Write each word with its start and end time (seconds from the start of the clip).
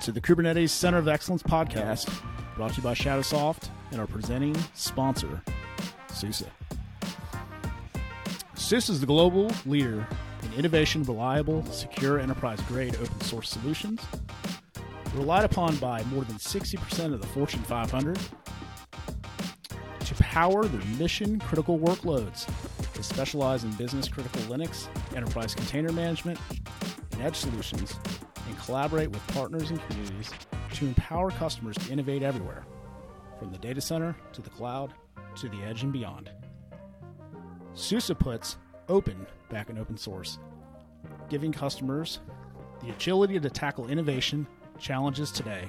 to 0.00 0.12
the 0.12 0.20
Kubernetes 0.20 0.70
Center 0.70 0.96
of 0.96 1.08
Excellence 1.08 1.42
podcast, 1.42 2.10
brought 2.56 2.70
to 2.70 2.78
you 2.78 2.82
by 2.82 2.94
Shadowsoft 2.94 3.68
and 3.90 4.00
our 4.00 4.06
presenting 4.06 4.56
sponsor, 4.72 5.42
SUSE. 6.08 6.44
SUSE 8.54 8.88
is 8.88 9.00
the 9.00 9.06
global 9.06 9.52
leader 9.66 10.06
in 10.42 10.52
innovation, 10.54 11.02
reliable, 11.02 11.62
secure, 11.66 12.18
enterprise 12.18 12.58
grade 12.62 12.96
open 12.96 13.20
source 13.20 13.50
solutions, 13.50 14.00
relied 15.14 15.44
upon 15.44 15.76
by 15.76 16.02
more 16.04 16.24
than 16.24 16.36
60% 16.36 17.12
of 17.12 17.20
the 17.20 17.26
Fortune 17.28 17.62
500 17.64 18.18
to 20.00 20.14
power 20.14 20.64
their 20.64 20.98
mission 20.98 21.38
critical 21.40 21.78
workloads. 21.78 22.46
They 22.94 23.02
specialize 23.02 23.64
in 23.64 23.72
business 23.72 24.08
critical 24.08 24.40
Linux, 24.42 24.88
enterprise 25.14 25.54
container 25.54 25.92
management, 25.92 26.38
and 27.12 27.20
edge 27.20 27.36
solutions, 27.36 27.96
collaborate 28.70 29.10
with 29.10 29.26
partners 29.34 29.70
and 29.70 29.82
communities 29.88 30.30
to 30.72 30.86
empower 30.86 31.32
customers 31.32 31.76
to 31.76 31.90
innovate 31.90 32.22
everywhere, 32.22 32.64
from 33.36 33.50
the 33.50 33.58
data 33.58 33.80
center 33.80 34.14
to 34.32 34.40
the 34.40 34.50
cloud 34.50 34.94
to 35.34 35.48
the 35.48 35.60
edge 35.64 35.82
and 35.82 35.92
beyond. 35.92 36.30
SUSE 37.74 38.12
puts 38.20 38.58
open 38.88 39.26
back 39.48 39.70
in 39.70 39.78
open 39.78 39.96
source, 39.96 40.38
giving 41.28 41.50
customers 41.50 42.20
the 42.80 42.90
agility 42.90 43.40
to 43.40 43.50
tackle 43.50 43.88
innovation 43.88 44.46
challenges 44.78 45.32
today 45.32 45.68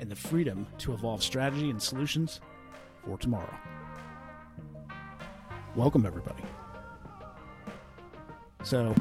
and 0.00 0.10
the 0.10 0.16
freedom 0.16 0.66
to 0.78 0.92
evolve 0.92 1.22
strategy 1.22 1.70
and 1.70 1.80
solutions 1.80 2.40
for 3.04 3.16
tomorrow. 3.16 3.54
Welcome, 5.76 6.04
everybody. 6.04 6.42
So, 8.64 8.92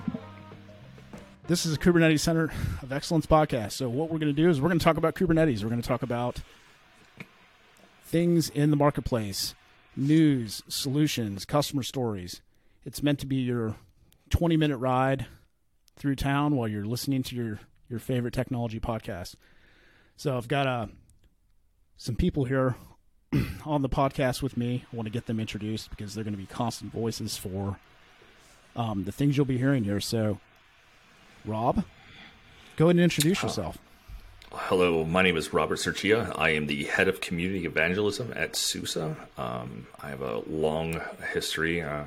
this 1.47 1.66
is 1.66 1.75
a 1.75 1.77
Kubernetes 1.77 2.22
Center 2.22 2.52
of 2.81 2.91
Excellence 2.91 3.25
podcast. 3.25 3.73
So, 3.73 3.89
what 3.89 4.09
we're 4.09 4.19
going 4.19 4.33
to 4.33 4.41
do 4.41 4.49
is 4.49 4.61
we're 4.61 4.69
going 4.69 4.80
to 4.80 4.83
talk 4.83 4.97
about 4.97 5.16
Kubernetes. 5.16 5.61
We're 5.63 5.69
going 5.69 5.81
to 5.81 5.88
talk 5.88 6.03
about 6.03 6.41
things 8.05 8.49
in 8.49 8.69
the 8.69 8.77
marketplace, 8.77 9.53
news, 9.95 10.64
solutions, 10.67 11.45
customer 11.45 11.83
stories. 11.83 12.41
It's 12.86 13.03
meant 13.03 13.19
to 13.19 13.25
be 13.25 13.38
your 13.38 13.75
20 14.30 14.55
minute 14.55 14.77
ride 14.77 15.25
through 15.97 16.16
town 16.16 16.55
while 16.55 16.67
you're 16.67 16.86
listening 16.86 17.23
to 17.23 17.36
your, 17.36 17.59
your 17.89 17.99
favorite 17.99 18.33
technology 18.33 18.80
podcast. 18.80 19.36
So, 20.16 20.38
I've 20.38 20.47
got 20.47 20.66
uh, 20.66 20.88
some 21.97 22.16
people 22.16 22.45
here 22.45 22.75
on 23.66 23.81
the 23.81 23.89
podcast 23.89 24.41
with 24.41 24.55
me. 24.55 24.86
I 24.91 24.95
want 24.95 25.08
to 25.08 25.11
get 25.11 25.25
them 25.25 25.41
introduced 25.41 25.89
because 25.89 26.16
they're 26.16 26.23
going 26.23 26.36
to 26.36 26.41
be 26.41 26.45
constant 26.45 26.94
voices 26.94 27.36
for 27.36 27.80
um, 28.77 29.03
the 29.03 29.11
things 29.11 29.36
you'll 29.36 29.45
be 29.45 29.58
hearing 29.58 29.83
here. 29.83 29.99
So, 29.99 30.39
Rob, 31.45 31.83
go 32.75 32.86
ahead 32.86 32.95
and 32.95 33.03
introduce 33.03 33.44
yourself. 33.44 33.77
Hello, 34.52 35.03
my 35.03 35.22
name 35.22 35.36
is 35.36 35.52
Robert 35.52 35.80
Serchia. 35.80 36.31
I 36.38 36.52
am 36.52 36.67
the 36.67 36.83
head 36.86 37.08
of 37.08 37.22
community 37.22 37.66
evangelism 37.66 38.33
at 38.36 38.55
SUSE. 38.55 38.97
Um, 39.38 39.88
I 40.02 40.09
have 40.09 40.21
a 40.21 40.39
long 40.47 41.02
history. 41.33 41.81
Uh, 41.81 42.03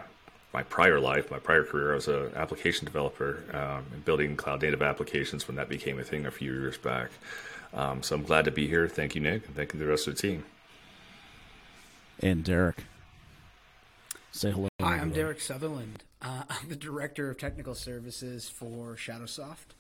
my 0.53 0.63
prior 0.63 1.01
life, 1.01 1.31
my 1.31 1.39
prior 1.39 1.65
career, 1.65 1.93
I 1.93 1.97
was 1.97 2.09
an 2.09 2.31
application 2.37 2.85
developer 2.85 3.43
um, 3.53 3.85
building 4.05 4.37
cloud 4.37 4.63
native 4.63 4.81
applications 4.81 5.47
when 5.47 5.57
that 5.57 5.69
became 5.69 5.99
a 5.99 6.05
thing 6.05 6.25
a 6.25 6.31
few 6.31 6.53
years 6.53 6.79
back. 6.79 7.11
Um, 7.75 8.03
so 8.03 8.15
I'm 8.15 8.23
glad 8.23 8.47
to 8.47 8.53
be 8.53 8.67
here. 8.69 8.89
Thank 8.89 9.15
you, 9.15 9.21
Nick, 9.21 9.47
and 9.47 9.57
thank 9.57 9.75
you 9.75 9.79
to 9.81 9.85
the 9.85 9.91
rest 9.91 10.07
of 10.07 10.15
the 10.15 10.23
team 10.23 10.45
and 12.21 12.45
Derek. 12.45 12.85
Say 14.37 14.51
hello. 14.51 14.69
Hi, 14.83 14.99
I'm 14.99 15.13
Derek 15.13 15.41
Sutherland. 15.41 16.05
Uh, 16.21 16.43
I'm 16.51 16.69
the 16.69 16.77
Director 16.77 17.31
of 17.31 17.39
Technical 17.39 17.75
Services 17.75 18.47
for 18.47 18.95
Shadowsoft. 18.95 19.73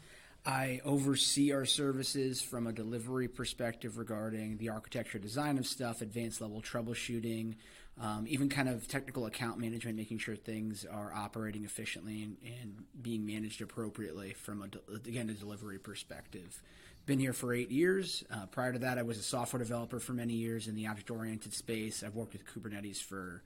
I 0.46 0.80
oversee 0.82 1.52
our 1.52 1.66
services 1.66 2.40
from 2.40 2.66
a 2.66 2.72
delivery 2.72 3.28
perspective 3.28 3.98
regarding 3.98 4.56
the 4.56 4.70
architecture 4.70 5.18
design 5.18 5.58
of 5.58 5.66
stuff, 5.66 6.00
advanced 6.00 6.40
level 6.40 6.62
troubleshooting, 6.62 7.56
um, 8.00 8.24
even 8.26 8.48
kind 8.48 8.70
of 8.70 8.88
technical 8.88 9.26
account 9.26 9.58
management, 9.58 9.98
making 9.98 10.16
sure 10.16 10.36
things 10.36 10.86
are 10.90 11.12
operating 11.14 11.66
efficiently 11.66 12.22
and, 12.22 12.38
and 12.62 12.82
being 13.02 13.26
managed 13.26 13.60
appropriately 13.60 14.32
from, 14.32 14.62
a, 14.62 14.96
again, 15.06 15.28
a 15.28 15.34
delivery 15.34 15.78
perspective. 15.78 16.62
Been 17.04 17.18
here 17.18 17.34
for 17.34 17.52
eight 17.52 17.70
years. 17.70 18.24
Uh, 18.32 18.46
prior 18.46 18.72
to 18.72 18.78
that, 18.78 18.96
I 18.96 19.02
was 19.02 19.18
a 19.18 19.22
software 19.22 19.62
developer 19.62 20.00
for 20.00 20.14
many 20.14 20.32
years 20.32 20.66
in 20.66 20.74
the 20.76 20.86
object 20.86 21.10
oriented 21.10 21.52
space. 21.52 22.02
I've 22.02 22.14
worked 22.14 22.32
with 22.32 22.46
Kubernetes 22.46 23.02
for 23.02 23.42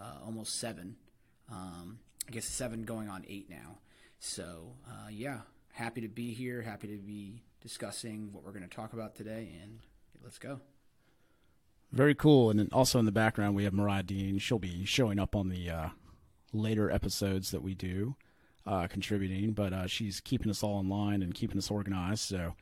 uh, 0.00 0.24
almost 0.24 0.58
seven. 0.58 0.96
Um, 1.50 1.98
I 2.28 2.32
guess 2.32 2.46
seven 2.46 2.84
going 2.84 3.08
on 3.08 3.24
eight 3.28 3.50
now. 3.50 3.78
So, 4.18 4.72
uh, 4.88 5.08
yeah, 5.10 5.40
happy 5.72 6.00
to 6.00 6.08
be 6.08 6.32
here. 6.32 6.62
Happy 6.62 6.88
to 6.88 6.96
be 6.96 7.42
discussing 7.60 8.30
what 8.32 8.44
we're 8.44 8.52
going 8.52 8.68
to 8.68 8.74
talk 8.74 8.92
about 8.92 9.14
today. 9.14 9.52
And 9.62 9.80
let's 10.22 10.38
go. 10.38 10.60
Very 11.92 12.14
cool. 12.14 12.50
And 12.50 12.72
also 12.72 12.98
in 12.98 13.04
the 13.04 13.12
background, 13.12 13.54
we 13.54 13.64
have 13.64 13.72
Mariah 13.72 14.02
Dean. 14.02 14.38
She'll 14.38 14.58
be 14.58 14.84
showing 14.84 15.18
up 15.18 15.36
on 15.36 15.48
the 15.48 15.70
uh, 15.70 15.88
later 16.52 16.90
episodes 16.90 17.50
that 17.50 17.62
we 17.62 17.74
do, 17.74 18.16
uh, 18.66 18.86
contributing, 18.86 19.52
but 19.52 19.72
uh, 19.72 19.86
she's 19.86 20.20
keeping 20.20 20.50
us 20.50 20.62
all 20.62 20.80
in 20.80 20.88
line 20.88 21.22
and 21.22 21.34
keeping 21.34 21.58
us 21.58 21.70
organized. 21.70 22.22
So 22.22 22.54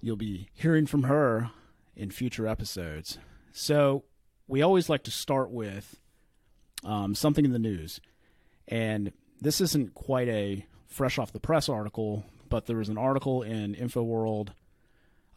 you'll 0.00 0.16
be 0.16 0.48
hearing 0.54 0.86
from 0.86 1.04
her 1.04 1.50
in 1.96 2.10
future 2.10 2.46
episodes. 2.46 3.18
So 3.52 4.04
we 4.46 4.62
always 4.62 4.88
like 4.88 5.02
to 5.04 5.10
start 5.10 5.50
with 5.50 5.99
um, 6.84 7.14
something 7.14 7.44
in 7.44 7.52
the 7.52 7.58
news. 7.58 8.00
And 8.68 9.12
this 9.40 9.60
isn't 9.60 9.94
quite 9.94 10.28
a 10.28 10.66
fresh 10.86 11.18
off 11.18 11.32
the 11.32 11.40
press 11.40 11.68
article, 11.68 12.24
but 12.48 12.66
there 12.66 12.76
was 12.76 12.88
an 12.88 12.98
article 12.98 13.42
in 13.42 13.74
InfoWorld 13.74 14.50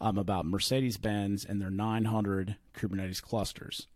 um, 0.01 0.17
about 0.17 0.45
Mercedes 0.45 0.97
Benz 0.97 1.45
and 1.45 1.61
their 1.61 1.69
900 1.69 2.57
Kubernetes 2.75 3.21
clusters. 3.21 3.87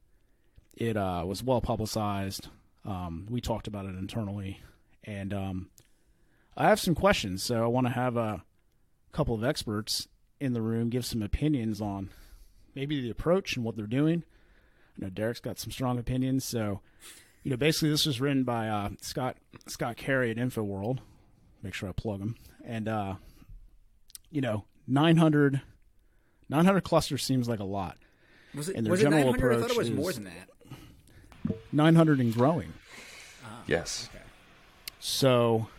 It 0.75 0.95
uh, 0.95 1.23
was 1.25 1.43
well 1.43 1.61
publicized. 1.61 2.47
Um, 2.85 3.27
we 3.29 3.41
talked 3.41 3.67
about 3.67 3.85
it 3.85 3.95
internally. 3.95 4.61
And 5.03 5.33
um, 5.33 5.69
I 6.55 6.69
have 6.69 6.79
some 6.79 6.95
questions. 6.95 7.43
So 7.43 7.63
I 7.63 7.67
want 7.67 7.87
to 7.87 7.93
have 7.93 8.15
a 8.17 8.43
couple 9.11 9.35
of 9.35 9.43
experts 9.43 10.07
in 10.39 10.53
the 10.53 10.61
room 10.61 10.89
give 10.89 11.05
some 11.05 11.23
opinions 11.23 11.81
on 11.81 12.09
maybe 12.75 13.01
the 13.01 13.09
approach 13.09 13.55
and 13.55 13.65
what 13.65 13.75
they're 13.75 13.87
doing. 13.87 14.23
I 14.97 15.05
know 15.05 15.09
Derek's 15.09 15.39
got 15.39 15.59
some 15.59 15.71
strong 15.71 15.97
opinions, 15.97 16.45
so 16.45 16.81
you 17.47 17.51
know 17.51 17.57
basically 17.57 17.89
this 17.89 18.05
was 18.05 18.19
written 18.19 18.43
by 18.43 18.67
uh, 18.67 18.89
Scott 18.99 19.37
Scott 19.67 19.95
Carey 19.95 20.31
at 20.31 20.35
InfoWorld. 20.35 20.99
Make 21.63 21.73
sure 21.73 21.87
I 21.87 21.93
plug 21.93 22.19
him. 22.19 22.35
And 22.65 22.89
uh, 22.89 23.15
you 24.29 24.41
know 24.41 24.65
900, 24.85 25.61
900 26.49 26.81
clusters 26.81 27.23
seems 27.23 27.47
like 27.47 27.61
a 27.61 27.63
lot. 27.63 27.95
Was 28.53 28.67
it, 28.67 28.75
and 28.75 28.85
their 28.85 28.91
was 28.91 28.99
general 28.99 29.29
it 29.29 29.39
900? 29.39 29.39
approach 29.39 29.57
I 29.57 29.61
thought 29.61 29.71
it 29.71 29.77
was 29.77 29.91
more 29.91 30.11
than 30.11 30.25
that. 30.25 31.55
900 31.71 32.19
and 32.19 32.33
growing. 32.33 32.73
Ah, 33.45 33.61
yes. 33.65 34.09
Okay. 34.13 34.23
So, 34.99 35.69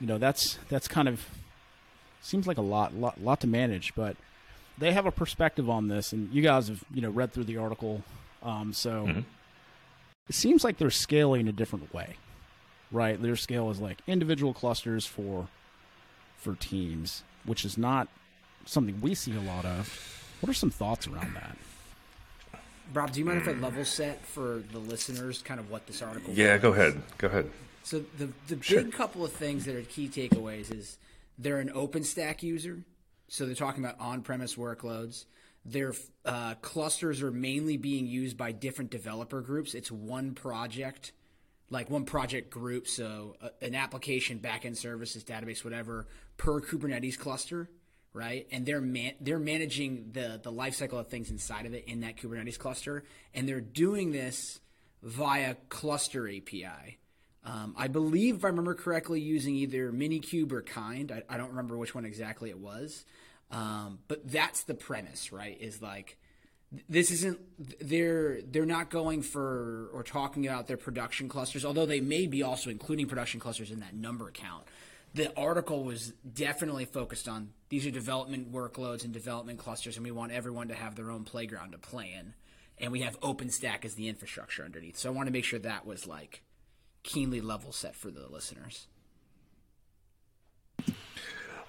you 0.00 0.06
know 0.06 0.18
that's 0.18 0.60
that's 0.68 0.86
kind 0.86 1.08
of 1.08 1.28
seems 2.20 2.46
like 2.46 2.58
a 2.58 2.62
lot, 2.62 2.94
lot, 2.94 3.20
lot 3.20 3.40
to 3.40 3.48
manage, 3.48 3.96
but 3.96 4.16
they 4.78 4.92
have 4.92 5.06
a 5.06 5.12
perspective 5.12 5.68
on 5.68 5.88
this, 5.88 6.12
and 6.12 6.32
you 6.32 6.40
guys 6.40 6.68
have 6.68 6.84
you 6.94 7.02
know 7.02 7.10
read 7.10 7.32
through 7.32 7.44
the 7.44 7.56
article, 7.56 8.04
um, 8.44 8.72
so 8.72 9.06
mm-hmm. 9.06 9.20
It 10.28 10.34
seems 10.34 10.64
like 10.64 10.78
they're 10.78 10.90
scaling 10.90 11.48
a 11.48 11.52
different 11.52 11.92
way, 11.94 12.16
right? 12.90 13.20
Their 13.20 13.36
scale 13.36 13.70
is 13.70 13.80
like 13.80 13.98
individual 14.06 14.52
clusters 14.52 15.06
for 15.06 15.48
for 16.36 16.54
teams, 16.54 17.22
which 17.44 17.64
is 17.64 17.78
not 17.78 18.08
something 18.64 19.00
we 19.00 19.14
see 19.14 19.36
a 19.36 19.40
lot 19.40 19.64
of. 19.64 20.12
What 20.40 20.50
are 20.50 20.54
some 20.54 20.70
thoughts 20.70 21.06
around 21.06 21.34
that? 21.34 21.56
Rob, 22.92 23.10
do 23.10 23.20
you 23.20 23.26
mind 23.26 23.38
if 23.38 23.48
I 23.48 23.52
level 23.52 23.84
set 23.84 24.24
for 24.24 24.62
the 24.72 24.78
listeners 24.78 25.42
kind 25.42 25.58
of 25.58 25.70
what 25.70 25.86
this 25.86 26.02
article? 26.02 26.32
Yeah, 26.34 26.54
was? 26.54 26.62
go 26.62 26.72
ahead. 26.72 27.02
Go 27.18 27.28
ahead. 27.28 27.50
So 27.82 28.04
the 28.18 28.30
the 28.48 28.62
sure. 28.62 28.82
big 28.82 28.92
couple 28.92 29.24
of 29.24 29.32
things 29.32 29.64
that 29.64 29.76
are 29.76 29.82
key 29.82 30.08
takeaways 30.08 30.74
is 30.74 30.98
they're 31.38 31.60
an 31.60 31.70
OpenStack 31.70 32.42
user, 32.42 32.82
so 33.28 33.46
they're 33.46 33.54
talking 33.54 33.84
about 33.84 33.98
on-premise 34.00 34.54
workloads. 34.56 35.24
Their 35.68 35.94
uh, 36.24 36.54
clusters 36.62 37.22
are 37.22 37.32
mainly 37.32 37.76
being 37.76 38.06
used 38.06 38.36
by 38.36 38.52
different 38.52 38.92
developer 38.92 39.40
groups. 39.40 39.74
It's 39.74 39.90
one 39.90 40.34
project, 40.34 41.12
like 41.70 41.90
one 41.90 42.04
project 42.04 42.50
group. 42.50 42.86
So 42.86 43.36
uh, 43.42 43.48
an 43.60 43.74
application, 43.74 44.38
backend 44.38 44.76
services, 44.76 45.24
database, 45.24 45.64
whatever, 45.64 46.06
per 46.36 46.60
Kubernetes 46.60 47.18
cluster, 47.18 47.68
right? 48.12 48.46
And 48.52 48.64
they're 48.64 48.80
man- 48.80 49.14
they're 49.20 49.40
managing 49.40 50.10
the 50.12 50.40
the 50.40 50.52
lifecycle 50.52 51.00
of 51.00 51.08
things 51.08 51.30
inside 51.30 51.66
of 51.66 51.74
it 51.74 51.86
in 51.88 52.00
that 52.00 52.16
Kubernetes 52.16 52.58
cluster, 52.58 53.02
and 53.34 53.48
they're 53.48 53.60
doing 53.60 54.12
this 54.12 54.60
via 55.02 55.56
cluster 55.68 56.28
API. 56.28 56.98
Um, 57.44 57.74
I 57.76 57.88
believe, 57.88 58.36
if 58.36 58.44
I 58.44 58.48
remember 58.48 58.74
correctly, 58.74 59.20
using 59.20 59.54
either 59.54 59.92
Minikube 59.92 60.52
or 60.52 60.62
Kind. 60.62 61.12
I, 61.12 61.22
I 61.28 61.36
don't 61.36 61.50
remember 61.50 61.76
which 61.76 61.94
one 61.94 62.04
exactly 62.04 62.50
it 62.50 62.58
was. 62.58 63.04
Um, 63.50 64.00
but 64.08 64.28
that's 64.30 64.64
the 64.64 64.74
premise, 64.74 65.32
right? 65.32 65.56
Is 65.60 65.80
like 65.80 66.18
this 66.88 67.10
isn't 67.10 67.38
they're 67.80 68.42
they're 68.42 68.66
not 68.66 68.90
going 68.90 69.22
for 69.22 69.88
or 69.92 70.02
talking 70.02 70.46
about 70.46 70.66
their 70.66 70.76
production 70.76 71.28
clusters, 71.28 71.64
although 71.64 71.86
they 71.86 72.00
may 72.00 72.26
be 72.26 72.42
also 72.42 72.70
including 72.70 73.06
production 73.06 73.38
clusters 73.40 73.70
in 73.70 73.80
that 73.80 73.94
number 73.94 74.30
count. 74.30 74.64
the 75.16 75.34
article 75.36 75.82
was 75.82 76.12
definitely 76.34 76.84
focused 76.84 77.26
on 77.26 77.50
these 77.70 77.86
are 77.86 77.90
development 77.90 78.52
workloads 78.52 79.02
and 79.02 79.12
development 79.12 79.58
clusters, 79.58 79.96
and 79.96 80.04
we 80.04 80.10
want 80.10 80.30
everyone 80.30 80.68
to 80.68 80.74
have 80.74 80.94
their 80.94 81.10
own 81.10 81.24
playground 81.24 81.72
to 81.72 81.78
play 81.78 82.14
in. 82.18 82.34
And 82.78 82.92
we 82.92 83.00
have 83.00 83.18
OpenStack 83.20 83.86
as 83.86 83.94
the 83.94 84.08
infrastructure 84.08 84.62
underneath. 84.62 84.98
So 84.98 85.08
I 85.08 85.12
want 85.12 85.28
to 85.28 85.32
make 85.32 85.44
sure 85.44 85.58
that 85.58 85.86
was 85.86 86.06
like 86.06 86.42
keenly 87.02 87.40
level 87.40 87.72
set 87.72 87.96
for 87.96 88.10
the 88.10 88.28
listeners. 88.28 88.86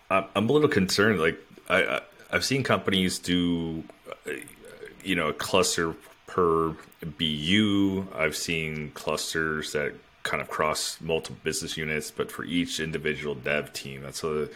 I'm 0.10 0.50
a 0.50 0.52
little 0.52 0.68
concerned. 0.68 1.20
Like 1.20 1.40
I, 1.70 2.02
I've 2.32 2.46
seen 2.46 2.64
companies 2.64 3.20
do, 3.20 3.84
you 5.04 5.16
know, 5.16 5.30
a 5.30 5.34
cluster 5.34 5.96
per 6.28 6.76
BU. 7.18 8.08
I've 8.16 8.36
seen 8.36 8.92
clusters 8.92 9.72
that 9.74 9.94
kind 10.24 10.42
of 10.42 10.50
cross 10.50 10.98
multiple 11.00 11.38
business 11.44 11.78
units, 11.78 12.12
but 12.12 12.32
for 12.32 12.44
each 12.44 12.80
individual 12.80 13.36
dev 13.36 13.72
team, 13.74 14.02
that's 14.02 14.24
a, 14.24 14.50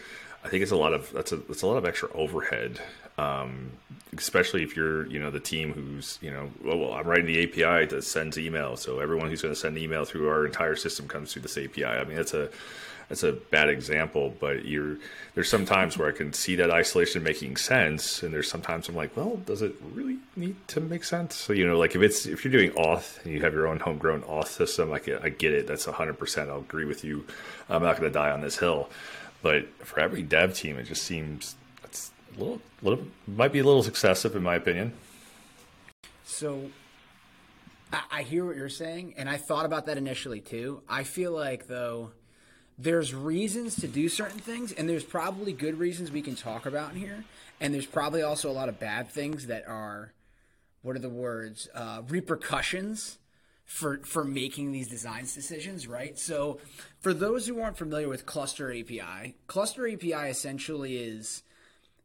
I 0.44 0.48
think 0.48 0.62
it's 0.62 0.72
a 0.72 0.76
lot 0.76 0.92
of 0.92 1.10
that's 1.12 1.32
a 1.32 1.36
that's 1.36 1.62
a 1.62 1.66
lot 1.66 1.76
of 1.76 1.84
extra 1.84 2.10
overhead. 2.14 2.80
Um, 3.18 3.72
especially 4.16 4.62
if 4.62 4.74
you're 4.74 5.06
you 5.06 5.18
know 5.18 5.30
the 5.30 5.40
team 5.40 5.72
who's 5.72 6.18
you 6.22 6.30
know 6.30 6.50
well, 6.64 6.78
well 6.78 6.92
I'm 6.94 7.06
writing 7.06 7.26
the 7.26 7.42
API 7.42 7.86
that 7.86 8.04
sends 8.04 8.38
email, 8.38 8.76
so 8.76 9.00
everyone 9.00 9.28
who's 9.28 9.42
going 9.42 9.54
to 9.54 9.60
send 9.60 9.78
email 9.78 10.04
through 10.04 10.28
our 10.28 10.44
entire 10.46 10.76
system 10.76 11.08
comes 11.08 11.32
through 11.32 11.42
this 11.42 11.58
API. 11.58 11.84
I 11.84 12.04
mean 12.04 12.16
that's 12.16 12.34
a 12.34 12.50
that's 13.08 13.22
a 13.22 13.32
bad 13.32 13.68
example, 13.68 14.34
but 14.40 14.64
you're 14.64 14.96
there's 15.34 15.48
some 15.48 15.64
times 15.64 15.98
where 15.98 16.08
I 16.08 16.12
can 16.12 16.32
see 16.32 16.56
that 16.56 16.70
isolation 16.70 17.22
making 17.22 17.56
sense, 17.56 18.22
and 18.22 18.32
there's 18.32 18.48
sometimes 18.48 18.88
I'm 18.88 18.96
like, 18.96 19.16
well, 19.16 19.36
does 19.44 19.62
it 19.62 19.74
really 19.92 20.18
need 20.36 20.56
to 20.68 20.80
make 20.80 21.04
sense? 21.04 21.36
So 21.36 21.52
you 21.52 21.66
know, 21.66 21.78
like 21.78 21.94
if 21.94 22.02
it's 22.02 22.26
if 22.26 22.44
you're 22.44 22.52
doing 22.52 22.70
auth 22.72 23.22
and 23.24 23.32
you 23.32 23.40
have 23.42 23.54
your 23.54 23.66
own 23.66 23.80
homegrown 23.80 24.22
auth 24.22 24.48
system, 24.48 24.96
get, 25.04 25.22
I 25.22 25.28
get 25.28 25.52
it. 25.52 25.66
That's 25.66 25.86
100. 25.86 26.18
percent 26.18 26.50
I'll 26.50 26.58
agree 26.58 26.84
with 26.84 27.04
you. 27.04 27.26
I'm 27.68 27.82
not 27.82 27.98
going 27.98 28.10
to 28.10 28.18
die 28.18 28.30
on 28.30 28.40
this 28.40 28.58
hill, 28.58 28.88
but 29.42 29.68
for 29.84 30.00
every 30.00 30.22
dev 30.22 30.54
team, 30.54 30.78
it 30.78 30.84
just 30.84 31.02
seems 31.02 31.56
it's 31.84 32.10
a 32.36 32.40
little, 32.40 32.60
little 32.82 33.04
might 33.26 33.52
be 33.52 33.58
a 33.58 33.64
little 33.64 33.84
excessive 33.84 34.36
in 34.36 34.42
my 34.42 34.54
opinion. 34.54 34.92
So 36.24 36.70
I 38.10 38.22
hear 38.22 38.46
what 38.46 38.56
you're 38.56 38.68
saying, 38.70 39.14
and 39.16 39.28
I 39.28 39.36
thought 39.36 39.66
about 39.66 39.86
that 39.86 39.98
initially 39.98 40.40
too. 40.40 40.82
I 40.88 41.02
feel 41.02 41.32
like 41.32 41.66
though 41.66 42.12
there's 42.78 43.14
reasons 43.14 43.76
to 43.76 43.88
do 43.88 44.08
certain 44.08 44.38
things, 44.38 44.72
and 44.72 44.88
there's 44.88 45.04
probably 45.04 45.52
good 45.52 45.78
reasons 45.78 46.10
we 46.10 46.22
can 46.22 46.34
talk 46.34 46.66
about 46.66 46.92
in 46.92 47.00
here, 47.00 47.24
and 47.60 47.72
there's 47.72 47.86
probably 47.86 48.22
also 48.22 48.50
a 48.50 48.52
lot 48.52 48.68
of 48.68 48.80
bad 48.80 49.08
things 49.08 49.46
that 49.46 49.66
are, 49.66 50.12
what 50.82 50.96
are 50.96 51.00
the 51.00 51.08
words, 51.08 51.68
uh, 51.74 52.02
repercussions 52.08 53.18
for 53.64 53.98
for 53.98 54.24
making 54.24 54.72
these 54.72 54.88
designs 54.88 55.34
decisions, 55.34 55.86
right? 55.86 56.18
So, 56.18 56.58
for 57.00 57.14
those 57.14 57.46
who 57.46 57.60
aren't 57.60 57.78
familiar 57.78 58.08
with 58.08 58.26
Cluster 58.26 58.70
API, 58.72 59.36
Cluster 59.46 59.88
API 59.88 60.28
essentially 60.28 60.96
is 60.96 61.42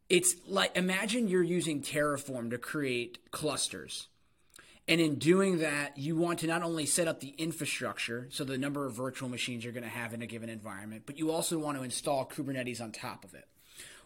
it's 0.08 0.36
like 0.46 0.76
imagine 0.76 1.28
you're 1.28 1.42
using 1.42 1.82
Terraform 1.82 2.50
to 2.50 2.58
create 2.58 3.30
clusters 3.30 4.08
and 4.88 5.00
in 5.00 5.16
doing 5.16 5.58
that, 5.58 5.98
you 5.98 6.16
want 6.16 6.38
to 6.40 6.46
not 6.46 6.62
only 6.62 6.86
set 6.86 7.06
up 7.06 7.20
the 7.20 7.34
infrastructure, 7.36 8.26
so 8.30 8.42
the 8.42 8.56
number 8.56 8.86
of 8.86 8.94
virtual 8.94 9.28
machines 9.28 9.62
you're 9.62 9.72
going 9.74 9.84
to 9.84 9.88
have 9.88 10.14
in 10.14 10.22
a 10.22 10.26
given 10.26 10.48
environment, 10.48 11.02
but 11.04 11.18
you 11.18 11.30
also 11.30 11.58
want 11.58 11.76
to 11.76 11.84
install 11.84 12.24
Kubernetes 12.24 12.80
on 12.80 12.90
top 12.90 13.24
of 13.24 13.34
it. 13.34 13.46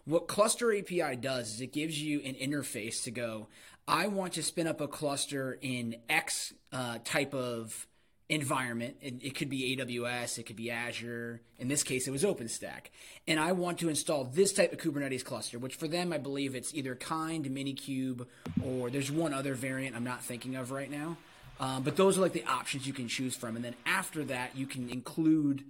What 0.05 0.27
Cluster 0.27 0.75
API 0.75 1.15
does 1.15 1.53
is 1.53 1.61
it 1.61 1.71
gives 1.71 2.01
you 2.01 2.21
an 2.21 2.33
interface 2.33 3.03
to 3.03 3.11
go, 3.11 3.47
I 3.87 4.07
want 4.07 4.33
to 4.33 4.43
spin 4.43 4.67
up 4.67 4.81
a 4.81 4.87
cluster 4.87 5.57
in 5.61 5.95
X 6.09 6.53
uh, 6.73 6.97
type 7.05 7.33
of 7.33 7.87
environment. 8.29 8.97
It, 9.01 9.15
it, 9.21 9.35
could 9.35 9.49
be 9.49 9.75
AWS, 9.77 10.37
it 10.37 10.45
could 10.45 10.55
be 10.55 10.71
Azure. 10.71 11.41
In 11.59 11.67
this 11.67 11.83
case, 11.83 12.07
it 12.07 12.11
was 12.11 12.23
OpenStack. 12.23 12.87
And 13.27 13.39
I 13.39 13.51
want 13.51 13.79
to 13.79 13.89
install 13.89 14.23
this 14.23 14.53
type 14.53 14.73
of 14.73 14.79
Kubernetes 14.79 15.23
cluster, 15.23 15.59
which 15.59 15.75
for 15.75 15.87
them, 15.87 16.13
I 16.13 16.17
believe 16.17 16.55
it's 16.55 16.73
either 16.73 16.95
Kind, 16.95 17.45
Minikube, 17.45 18.25
or 18.63 18.89
there's 18.89 19.11
one 19.11 19.33
other 19.33 19.53
variant 19.53 19.95
I'm 19.95 20.03
not 20.03 20.23
thinking 20.23 20.55
of 20.55 20.71
right 20.71 20.89
now. 20.89 21.17
Um, 21.59 21.83
but 21.83 21.95
those 21.95 22.17
are 22.17 22.21
like 22.21 22.33
the 22.33 22.45
options 22.45 22.87
you 22.87 22.93
can 22.93 23.07
choose 23.07 23.35
from. 23.35 23.55
And 23.55 23.63
then 23.63 23.75
after 23.85 24.23
that, 24.25 24.55
you 24.55 24.65
can 24.65 24.89
include 24.89 25.63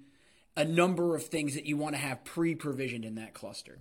a 0.55 0.63
number 0.63 1.15
of 1.15 1.25
things 1.25 1.55
that 1.55 1.65
you 1.65 1.77
want 1.77 1.95
to 1.95 2.01
have 2.01 2.23
pre 2.23 2.55
provisioned 2.55 3.05
in 3.05 3.15
that 3.15 3.33
cluster. 3.33 3.79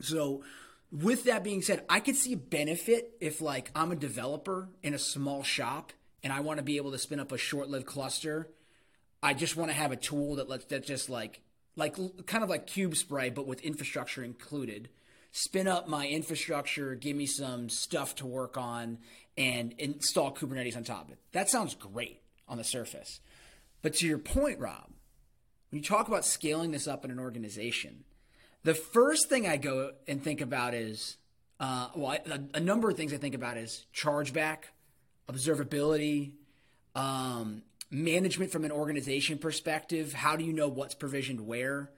So, 0.00 0.42
with 0.90 1.24
that 1.24 1.44
being 1.44 1.62
said, 1.62 1.84
I 1.88 2.00
could 2.00 2.16
see 2.16 2.32
a 2.32 2.36
benefit 2.36 3.12
if, 3.20 3.40
like, 3.40 3.70
I'm 3.74 3.92
a 3.92 3.96
developer 3.96 4.68
in 4.82 4.92
a 4.92 4.98
small 4.98 5.44
shop 5.44 5.92
and 6.22 6.32
I 6.32 6.40
want 6.40 6.58
to 6.58 6.62
be 6.62 6.76
able 6.76 6.92
to 6.92 6.98
spin 6.98 7.20
up 7.20 7.32
a 7.32 7.38
short-lived 7.38 7.86
cluster, 7.86 8.48
I 9.22 9.34
just 9.34 9.56
want 9.56 9.70
to 9.70 9.76
have 9.76 9.92
a 9.92 9.96
tool 9.96 10.36
that 10.36 10.48
lets 10.48 10.64
that 10.66 10.84
just 10.84 11.10
like 11.10 11.42
like 11.76 11.96
kind 12.26 12.42
of 12.42 12.50
like 12.50 12.66
Kubespray 12.66 13.34
but 13.34 13.46
with 13.46 13.60
infrastructure 13.60 14.22
included. 14.22 14.88
Spin 15.32 15.68
up 15.68 15.86
my 15.86 16.08
infrastructure, 16.08 16.94
give 16.96 17.16
me 17.16 17.26
some 17.26 17.68
stuff 17.68 18.16
to 18.16 18.26
work 18.26 18.56
on, 18.56 18.98
and 19.38 19.74
install 19.78 20.34
Kubernetes 20.34 20.76
on 20.76 20.82
top 20.82 21.06
of 21.06 21.12
it. 21.12 21.18
That 21.32 21.48
sounds 21.48 21.74
great 21.74 22.20
on 22.48 22.58
the 22.58 22.64
surface. 22.64 23.20
But 23.80 23.94
to 23.96 24.06
your 24.06 24.18
point, 24.18 24.58
Rob, 24.58 24.90
when 25.70 25.78
you 25.78 25.82
talk 25.82 26.08
about 26.08 26.24
scaling 26.24 26.72
this 26.72 26.88
up 26.88 27.04
in 27.04 27.12
an 27.12 27.20
organization, 27.20 28.04
the 28.64 28.74
first 28.74 29.28
thing 29.28 29.46
I 29.46 29.56
go 29.56 29.92
and 30.08 30.22
think 30.22 30.40
about 30.40 30.74
is, 30.74 31.16
uh, 31.60 31.88
well, 31.94 32.18
a, 32.26 32.56
a 32.56 32.60
number 32.60 32.90
of 32.90 32.96
things 32.96 33.14
I 33.14 33.16
think 33.16 33.36
about 33.36 33.56
is 33.56 33.86
chargeback 33.94 34.64
observability, 35.30 36.32
um, 36.94 37.62
management 37.90 38.52
from 38.52 38.64
an 38.64 38.72
organization 38.72 39.38
perspective. 39.38 40.12
How 40.12 40.36
do 40.36 40.44
you 40.44 40.52
know 40.52 40.68
what's 40.68 40.94
provisioned 40.94 41.46
where? 41.46 41.90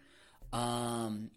Um, 0.52 1.30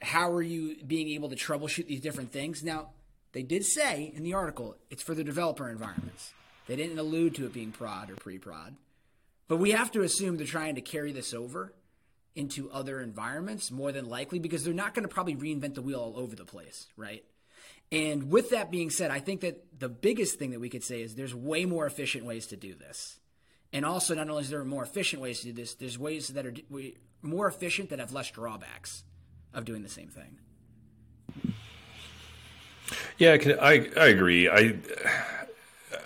how 0.00 0.30
are 0.30 0.42
you 0.42 0.76
being 0.86 1.08
able 1.10 1.30
to 1.30 1.36
troubleshoot 1.36 1.86
these 1.86 2.00
different 2.00 2.32
things? 2.32 2.62
Now, 2.62 2.90
they 3.32 3.42
did 3.42 3.64
say 3.64 4.12
in 4.14 4.22
the 4.22 4.34
article 4.34 4.76
it's 4.90 5.02
for 5.02 5.14
the 5.14 5.24
developer 5.24 5.68
environments. 5.68 6.32
They 6.66 6.76
didn't 6.76 6.98
allude 6.98 7.34
to 7.36 7.46
it 7.46 7.52
being 7.52 7.72
prod 7.72 8.10
or 8.10 8.16
pre 8.16 8.38
prod. 8.38 8.76
But 9.48 9.58
we 9.58 9.72
have 9.72 9.90
to 9.92 10.02
assume 10.02 10.36
they're 10.36 10.46
trying 10.46 10.76
to 10.76 10.80
carry 10.80 11.12
this 11.12 11.34
over 11.34 11.74
into 12.34 12.70
other 12.70 13.00
environments 13.00 13.70
more 13.70 13.92
than 13.92 14.08
likely 14.08 14.38
because 14.38 14.64
they're 14.64 14.74
not 14.74 14.94
going 14.94 15.06
to 15.06 15.12
probably 15.12 15.36
reinvent 15.36 15.74
the 15.74 15.82
wheel 15.82 16.00
all 16.00 16.14
over 16.16 16.34
the 16.34 16.44
place, 16.44 16.86
right? 16.96 17.24
And 17.92 18.30
with 18.30 18.50
that 18.50 18.70
being 18.70 18.90
said, 18.90 19.10
I 19.10 19.20
think 19.20 19.42
that 19.42 19.78
the 19.78 19.88
biggest 19.88 20.38
thing 20.38 20.50
that 20.50 20.60
we 20.60 20.68
could 20.68 20.82
say 20.82 21.02
is 21.02 21.14
there's 21.14 21.34
way 21.34 21.64
more 21.64 21.86
efficient 21.86 22.24
ways 22.24 22.46
to 22.48 22.56
do 22.56 22.74
this. 22.74 23.20
And 23.72 23.84
also, 23.84 24.14
not 24.14 24.28
only 24.28 24.42
is 24.42 24.50
there 24.50 24.64
more 24.64 24.84
efficient 24.84 25.20
ways 25.20 25.40
to 25.40 25.46
do 25.46 25.52
this, 25.52 25.74
there's 25.74 25.98
ways 25.98 26.28
that 26.28 26.46
are 26.46 26.54
more 27.22 27.48
efficient 27.48 27.90
that 27.90 27.98
have 27.98 28.12
less 28.12 28.30
drawbacks 28.30 29.02
of 29.52 29.64
doing 29.64 29.82
the 29.82 29.88
same 29.88 30.08
thing. 30.08 30.38
Yeah, 33.18 33.36
I 33.60 33.90
I 33.96 34.06
agree. 34.06 34.48
I 34.48 34.76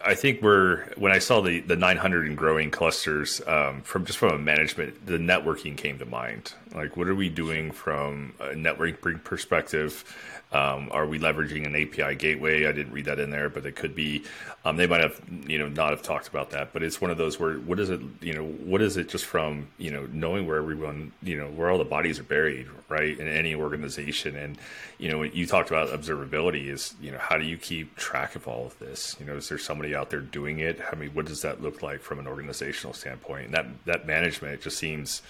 I 0.04 0.14
think 0.14 0.42
we're 0.42 0.85
when 0.94 1.12
I 1.12 1.18
saw 1.18 1.40
the 1.40 1.61
the 1.61 1.76
900 1.76 2.26
and 2.26 2.37
growing 2.37 2.70
clusters 2.70 3.40
um, 3.47 3.82
from 3.82 4.04
just 4.04 4.18
from 4.18 4.35
a 4.35 4.38
management, 4.38 5.06
the 5.06 5.18
networking 5.18 5.76
came 5.76 5.99
to 5.99 6.06
mind. 6.06 6.54
Like, 6.75 6.97
what 6.97 7.08
are 7.08 7.14
we 7.14 7.28
doing 7.28 7.70
from 7.70 8.35
a 8.40 8.49
networking 8.54 9.23
perspective? 9.23 10.04
Um, 10.50 10.88
are 10.93 11.07
we 11.07 11.19
leveraging 11.19 11.67
an 11.67 11.76
API 11.76 12.14
gateway? 12.14 12.67
I 12.67 12.73
didn't 12.73 12.93
read 12.93 13.05
that 13.05 13.19
in 13.19 13.28
there, 13.28 13.50
but 13.50 13.67
it 13.67 13.76
could 13.76 13.95
be. 13.95 14.25
Um, 14.64 14.78
they 14.78 14.87
might 14.87 15.02
have, 15.02 15.21
you 15.47 15.59
know, 15.59 15.69
not 15.69 15.90
have 15.90 16.00
talked 16.00 16.26
about 16.26 16.50
that. 16.50 16.73
But 16.73 16.83
it's 16.83 17.02
one 17.02 17.11
of 17.11 17.19
those 17.19 17.38
where 17.38 17.59
what 17.59 17.78
is 17.78 17.90
it? 17.90 18.00
You 18.23 18.33
know, 18.33 18.45
what 18.45 18.81
is 18.81 18.97
it 18.97 19.11
just 19.11 19.26
from 19.26 19.69
you 19.76 19.90
know 19.90 20.09
knowing 20.11 20.47
where 20.47 20.57
everyone, 20.57 21.12
you 21.23 21.37
know, 21.37 21.49
where 21.49 21.69
all 21.69 21.76
the 21.76 21.85
bodies 21.85 22.19
are 22.19 22.25
buried, 22.25 22.67
right, 22.88 23.19
in 23.19 23.28
any 23.28 23.55
organization. 23.55 24.37
And 24.37 24.57
you 24.97 25.11
know, 25.11 25.23
you 25.23 25.47
talked 25.47 25.69
about 25.69 25.90
observability. 25.90 26.69
Is 26.69 26.95
you 26.99 27.11
know, 27.11 27.19
how 27.19 27.37
do 27.37 27.45
you 27.45 27.59
keep 27.59 27.95
track 27.97 28.35
of 28.35 28.49
all 28.49 28.67
of 28.67 28.78
this? 28.78 29.17
You 29.21 29.26
know, 29.26 29.37
is 29.37 29.50
there 29.50 29.59
somebody 29.59 29.95
out 29.95 30.09
there 30.09 30.21
doing 30.21 30.61
it? 30.61 30.81
I 30.90 30.97
mean, 30.97 31.11
what 31.11 31.26
does 31.26 31.43
that 31.43 31.61
look 31.61 31.83
like 31.83 32.00
from 32.00 32.19
an 32.19 32.26
organizational 32.26 32.95
standpoint? 32.95 33.47
And 33.47 33.55
that 33.55 33.67
that 33.85 34.07
management 34.07 34.62
just 34.62 34.78
seems 34.78 35.21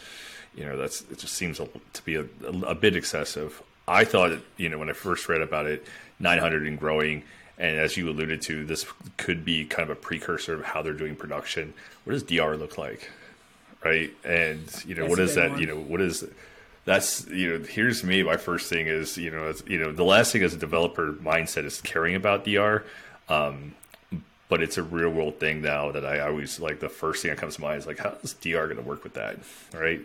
you 0.55 0.65
know 0.65 0.77
that's 0.77 1.03
it 1.03 1.19
just 1.19 1.35
seems 1.35 1.59
to 1.59 2.03
be 2.05 2.15
a, 2.15 2.25
a, 2.67 2.75
bit 2.75 2.97
excessive 2.97 3.63
I 3.89 4.05
thought, 4.05 4.39
you 4.57 4.69
know, 4.69 4.79
when 4.79 4.91
I 4.91 4.93
first 4.93 5.29
read 5.29 5.41
about 5.41 5.67
it, 5.67 5.87
900 6.21 6.67
and 6.67 6.79
growing, 6.79 7.23
and 7.59 7.77
as 7.77 7.97
you 7.97 8.09
alluded 8.09 8.43
to, 8.43 8.65
this 8.65 8.87
could 9.17 9.45
be 9.45 9.65
kind 9.65 9.91
of 9.91 9.97
a 9.97 10.01
precursor 10.01 10.55
of 10.55 10.65
how 10.65 10.83
they're 10.83 10.93
doing 10.93 11.17
production. 11.17 11.75
What 12.05 12.13
does 12.13 12.23
DR 12.23 12.57
look 12.57 12.79
like, 12.79 13.11
right? 13.85 14.11
And 14.25 14.61
you 14.87 14.95
know, 14.95 15.03
that's 15.03 15.11
what 15.11 15.19
is 15.19 15.35
that? 15.35 15.51
One. 15.53 15.61
You 15.61 15.67
know, 15.67 15.77
what 15.77 16.01
is 16.01 16.25
that's 16.85 17.27
you 17.29 17.59
know, 17.59 17.65
here's 17.65 18.05
me. 18.05 18.23
My 18.23 18.37
first 18.37 18.69
thing 18.69 18.87
is 18.87 19.17
you 19.19 19.31
know, 19.31 19.53
you 19.67 19.79
know, 19.79 19.93
the 19.93 20.05
last 20.05 20.33
thing 20.33 20.43
as 20.43 20.55
a 20.55 20.59
developer 20.59 21.13
mindset 21.13 21.65
is 21.65 21.81
caring 21.81 22.15
about 22.15 22.45
DR. 22.45 22.85
Um, 23.29 23.75
but 24.49 24.63
it's 24.63 24.79
a 24.79 24.83
real 24.83 25.11
world 25.11 25.39
thing 25.39 25.61
now 25.61 25.93
that 25.93 26.05
I 26.05 26.21
always 26.21 26.59
like 26.59 26.81
the 26.81 26.89
first 26.89 27.23
thing 27.23 27.31
that 27.31 27.39
comes 27.39 27.57
to 27.57 27.61
mind 27.61 27.79
is 27.79 27.87
like 27.87 27.99
how 27.99 28.17
is 28.23 28.35
DR 28.35 28.67
going 28.67 28.77
to 28.77 28.83
work 28.83 29.05
with 29.05 29.15
that, 29.15 29.39
right? 29.75 30.01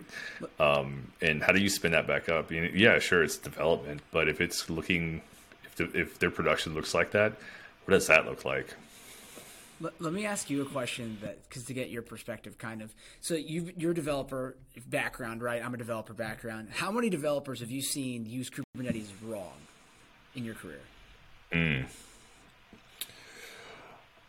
Um, 0.59 1.11
and 1.21 1.41
how 1.41 1.53
do 1.53 1.61
you 1.61 1.69
spin 1.69 1.93
that 1.93 2.07
back 2.07 2.29
up? 2.29 2.51
Yeah, 2.51 2.99
sure, 2.99 3.23
it's 3.23 3.37
development, 3.37 4.01
but 4.11 4.27
if 4.27 4.41
it's 4.41 4.69
looking, 4.69 5.21
if 5.63 5.75
the, 5.75 5.99
if 5.99 6.19
their 6.19 6.31
production 6.31 6.73
looks 6.73 6.93
like 6.93 7.11
that, 7.11 7.33
what 7.85 7.93
does 7.93 8.07
that 8.07 8.25
look 8.25 8.43
like? 8.45 8.73
Let, 9.79 9.99
let 10.01 10.13
me 10.13 10.25
ask 10.25 10.49
you 10.49 10.61
a 10.61 10.65
question 10.65 11.17
that 11.21 11.43
because 11.47 11.63
to 11.63 11.73
get 11.73 11.89
your 11.89 12.01
perspective, 12.01 12.57
kind 12.57 12.81
of. 12.81 12.93
So 13.21 13.35
you 13.35 13.73
your 13.77 13.93
developer 13.93 14.55
background, 14.87 15.41
right? 15.41 15.63
I'm 15.63 15.73
a 15.73 15.77
developer 15.77 16.13
background. 16.13 16.69
How 16.71 16.91
many 16.91 17.09
developers 17.09 17.59
have 17.61 17.71
you 17.71 17.81
seen 17.81 18.25
use 18.25 18.49
Kubernetes 18.49 19.07
wrong 19.25 19.53
in 20.35 20.45
your 20.45 20.55
career? 20.55 20.79
Mm. 21.51 21.85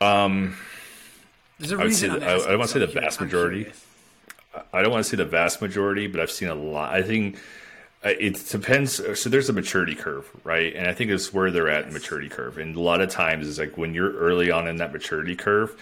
Um, 0.05 0.57
There's 1.59 1.73
a 1.73 1.77
reason 1.77 2.11
I, 2.11 2.15
I, 2.15 2.35
I 2.35 2.49
don't 2.49 2.59
want 2.59 2.71
to 2.71 2.75
say 2.75 2.81
the 2.81 2.87
vast 2.87 3.21
majority. 3.21 3.73
I 4.73 4.83
don't 4.83 4.93
want 4.93 5.05
to 5.05 5.11
say 5.11 5.17
the 5.17 5.25
vast 5.25 5.61
majority, 5.63 6.07
but 6.07 6.21
I've 6.21 6.31
seen 6.31 6.49
a 6.49 6.55
lot. 6.55 6.93
I 6.93 7.03
think 7.03 7.39
uh, 8.05 8.11
it 8.11 8.45
depends. 8.51 9.01
So 9.19 9.29
there's 9.29 9.49
a 9.49 9.53
maturity 9.53 9.95
curve, 9.95 10.31
right? 10.45 10.75
And 10.75 10.87
I 10.87 10.95
think 10.95 11.11
it's 11.11 11.33
where 11.33 11.51
they're 11.51 11.69
at 11.69 11.87
in 11.87 11.93
maturity 11.93 12.29
curve. 12.29 12.59
And 12.59 12.77
a 12.77 12.81
lot 12.81 13.01
of 13.01 13.11
times 13.11 13.49
it's 13.49 13.59
like 13.59 13.77
when 13.79 13.95
you're 13.95 14.13
early 14.13 14.51
on 14.51 14.69
in 14.69 14.77
that 14.77 14.93
maturity 14.93 15.35
curve, 15.35 15.75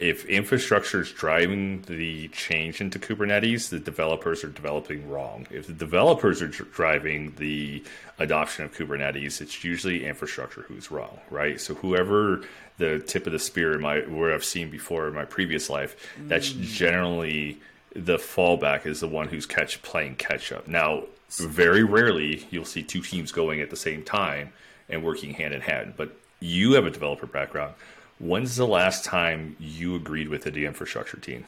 if 0.00 0.24
infrastructure 0.24 1.02
is 1.02 1.12
driving 1.12 1.82
the 1.82 2.28
change 2.28 2.80
into 2.80 2.98
Kubernetes, 2.98 3.68
the 3.68 3.78
developers 3.78 4.42
are 4.42 4.48
developing 4.48 5.06
wrong. 5.10 5.46
If 5.50 5.66
the 5.66 5.74
developers 5.74 6.40
are 6.40 6.48
driving 6.48 7.34
the 7.36 7.84
adoption 8.18 8.64
of 8.64 8.74
Kubernetes, 8.74 9.42
it's 9.42 9.62
usually 9.62 10.06
infrastructure 10.06 10.62
who's 10.62 10.90
wrong, 10.90 11.18
right? 11.30 11.60
So 11.60 11.74
whoever 11.74 12.42
the 12.78 13.00
tip 13.00 13.26
of 13.26 13.32
the 13.34 13.38
spear 13.38 13.74
in 13.74 13.82
my 13.82 13.98
where 14.00 14.32
I've 14.32 14.42
seen 14.42 14.70
before 14.70 15.06
in 15.06 15.14
my 15.14 15.26
previous 15.26 15.68
life, 15.68 15.94
mm. 16.18 16.28
that's 16.28 16.48
generally 16.48 17.60
the 17.94 18.16
fallback 18.16 18.86
is 18.86 19.00
the 19.00 19.08
one 19.08 19.28
who's 19.28 19.44
catch 19.44 19.82
playing 19.82 20.16
catch 20.16 20.50
up. 20.50 20.66
Now, 20.66 21.04
very 21.28 21.84
rarely 21.84 22.46
you'll 22.50 22.64
see 22.64 22.82
two 22.82 23.02
teams 23.02 23.32
going 23.32 23.60
at 23.60 23.68
the 23.68 23.76
same 23.76 24.02
time 24.02 24.54
and 24.88 25.04
working 25.04 25.34
hand 25.34 25.52
in 25.52 25.60
hand. 25.60 25.92
But 25.98 26.16
you 26.40 26.72
have 26.72 26.86
a 26.86 26.90
developer 26.90 27.26
background. 27.26 27.74
When's 28.20 28.56
the 28.56 28.66
last 28.66 29.04
time 29.04 29.56
you 29.58 29.94
agreed 29.96 30.28
with 30.28 30.44
the 30.44 30.66
infrastructure 30.66 31.16
team? 31.16 31.46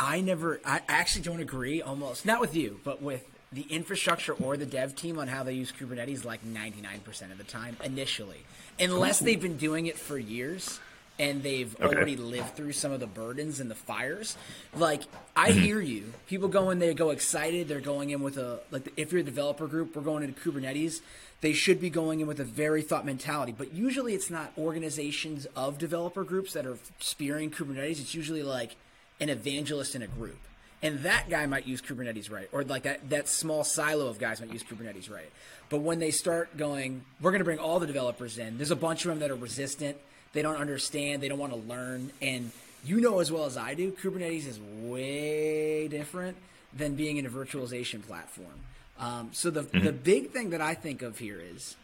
I 0.00 0.22
never. 0.22 0.58
I 0.64 0.80
actually 0.88 1.22
don't 1.22 1.40
agree. 1.40 1.82
Almost 1.82 2.24
not 2.24 2.40
with 2.40 2.56
you, 2.56 2.80
but 2.82 3.02
with 3.02 3.28
the 3.52 3.62
infrastructure 3.62 4.32
or 4.32 4.56
the 4.56 4.64
dev 4.64 4.96
team 4.96 5.18
on 5.18 5.28
how 5.28 5.42
they 5.42 5.52
use 5.52 5.70
Kubernetes. 5.70 6.24
Like 6.24 6.42
ninety 6.44 6.80
nine 6.80 7.00
percent 7.00 7.30
of 7.30 7.36
the 7.36 7.44
time, 7.44 7.76
initially, 7.84 8.44
unless 8.80 9.18
they've 9.18 9.40
been 9.40 9.58
doing 9.58 9.86
it 9.86 9.98
for 9.98 10.18
years 10.18 10.80
and 11.18 11.42
they've 11.42 11.74
okay. 11.80 11.94
already 11.94 12.16
lived 12.16 12.54
through 12.54 12.72
some 12.72 12.92
of 12.92 13.00
the 13.00 13.06
burdens 13.06 13.60
and 13.60 13.70
the 13.70 13.74
fires. 13.74 14.36
Like 14.76 15.02
I 15.36 15.50
mm-hmm. 15.50 15.60
hear 15.60 15.80
you. 15.80 16.12
People 16.26 16.48
go 16.48 16.70
in, 16.70 16.78
they 16.78 16.94
go 16.94 17.10
excited. 17.10 17.68
They're 17.68 17.80
going 17.80 18.10
in 18.10 18.22
with 18.22 18.38
a 18.38 18.60
like 18.70 18.92
if 18.96 19.12
you're 19.12 19.20
a 19.20 19.24
developer 19.24 19.66
group, 19.66 19.96
we're 19.96 20.02
going 20.02 20.22
into 20.22 20.40
Kubernetes. 20.40 21.00
They 21.40 21.52
should 21.52 21.80
be 21.80 21.90
going 21.90 22.20
in 22.20 22.26
with 22.26 22.40
a 22.40 22.44
very 22.44 22.82
thought 22.82 23.06
mentality. 23.06 23.54
But 23.56 23.72
usually, 23.72 24.14
it's 24.14 24.30
not 24.30 24.52
organizations 24.58 25.46
of 25.54 25.78
developer 25.78 26.24
groups 26.24 26.52
that 26.54 26.66
are 26.66 26.78
spearing 26.98 27.50
Kubernetes. 27.50 28.00
It's 28.00 28.14
usually 28.14 28.42
like 28.42 28.76
an 29.20 29.28
evangelist 29.28 29.94
in 29.94 30.02
a 30.02 30.08
group. 30.08 30.38
And 30.82 31.00
that 31.00 31.28
guy 31.28 31.46
might 31.46 31.66
use 31.66 31.82
Kubernetes 31.82 32.30
right, 32.30 32.48
or 32.52 32.62
like 32.62 32.84
that, 32.84 33.10
that 33.10 33.28
small 33.28 33.64
silo 33.64 34.06
of 34.06 34.20
guys 34.20 34.40
might 34.40 34.52
use 34.52 34.62
Kubernetes 34.62 35.10
right. 35.10 35.28
But 35.70 35.78
when 35.78 35.98
they 35.98 36.12
start 36.12 36.56
going, 36.56 37.02
we're 37.20 37.32
going 37.32 37.40
to 37.40 37.44
bring 37.44 37.58
all 37.58 37.80
the 37.80 37.86
developers 37.86 38.38
in. 38.38 38.58
There's 38.58 38.70
a 38.70 38.76
bunch 38.76 39.04
of 39.04 39.08
them 39.08 39.18
that 39.18 39.30
are 39.30 39.36
resistant 39.36 39.96
they 40.32 40.42
don't 40.42 40.56
understand. 40.56 41.22
They 41.22 41.28
don't 41.28 41.38
want 41.38 41.52
to 41.52 41.58
learn. 41.58 42.10
And 42.20 42.50
you 42.84 43.00
know 43.00 43.20
as 43.20 43.32
well 43.32 43.44
as 43.44 43.56
I 43.56 43.74
do, 43.74 43.92
Kubernetes 43.92 44.46
is 44.46 44.60
way 44.82 45.88
different 45.88 46.36
than 46.72 46.94
being 46.94 47.16
in 47.16 47.26
a 47.26 47.30
virtualization 47.30 48.06
platform. 48.06 48.52
Um, 48.98 49.30
so 49.32 49.50
the 49.50 49.62
mm-hmm. 49.62 49.84
the 49.84 49.92
big 49.92 50.30
thing 50.30 50.50
that 50.50 50.60
I 50.60 50.74
think 50.74 51.02
of 51.02 51.18
here 51.18 51.40
is 51.40 51.76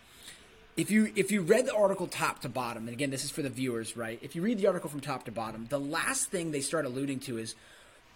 if 0.76 0.90
you 0.90 1.12
if 1.14 1.30
you 1.30 1.42
read 1.42 1.66
the 1.66 1.74
article 1.74 2.06
top 2.06 2.40
to 2.42 2.48
bottom, 2.48 2.86
and 2.86 2.94
again 2.94 3.10
this 3.10 3.24
is 3.24 3.30
for 3.30 3.42
the 3.42 3.50
viewers, 3.50 3.96
right? 3.96 4.18
If 4.22 4.34
you 4.34 4.42
read 4.42 4.58
the 4.58 4.66
article 4.66 4.90
from 4.90 5.00
top 5.00 5.24
to 5.24 5.32
bottom, 5.32 5.66
the 5.68 5.80
last 5.80 6.30
thing 6.30 6.50
they 6.50 6.60
start 6.60 6.84
alluding 6.84 7.20
to 7.20 7.38
is 7.38 7.54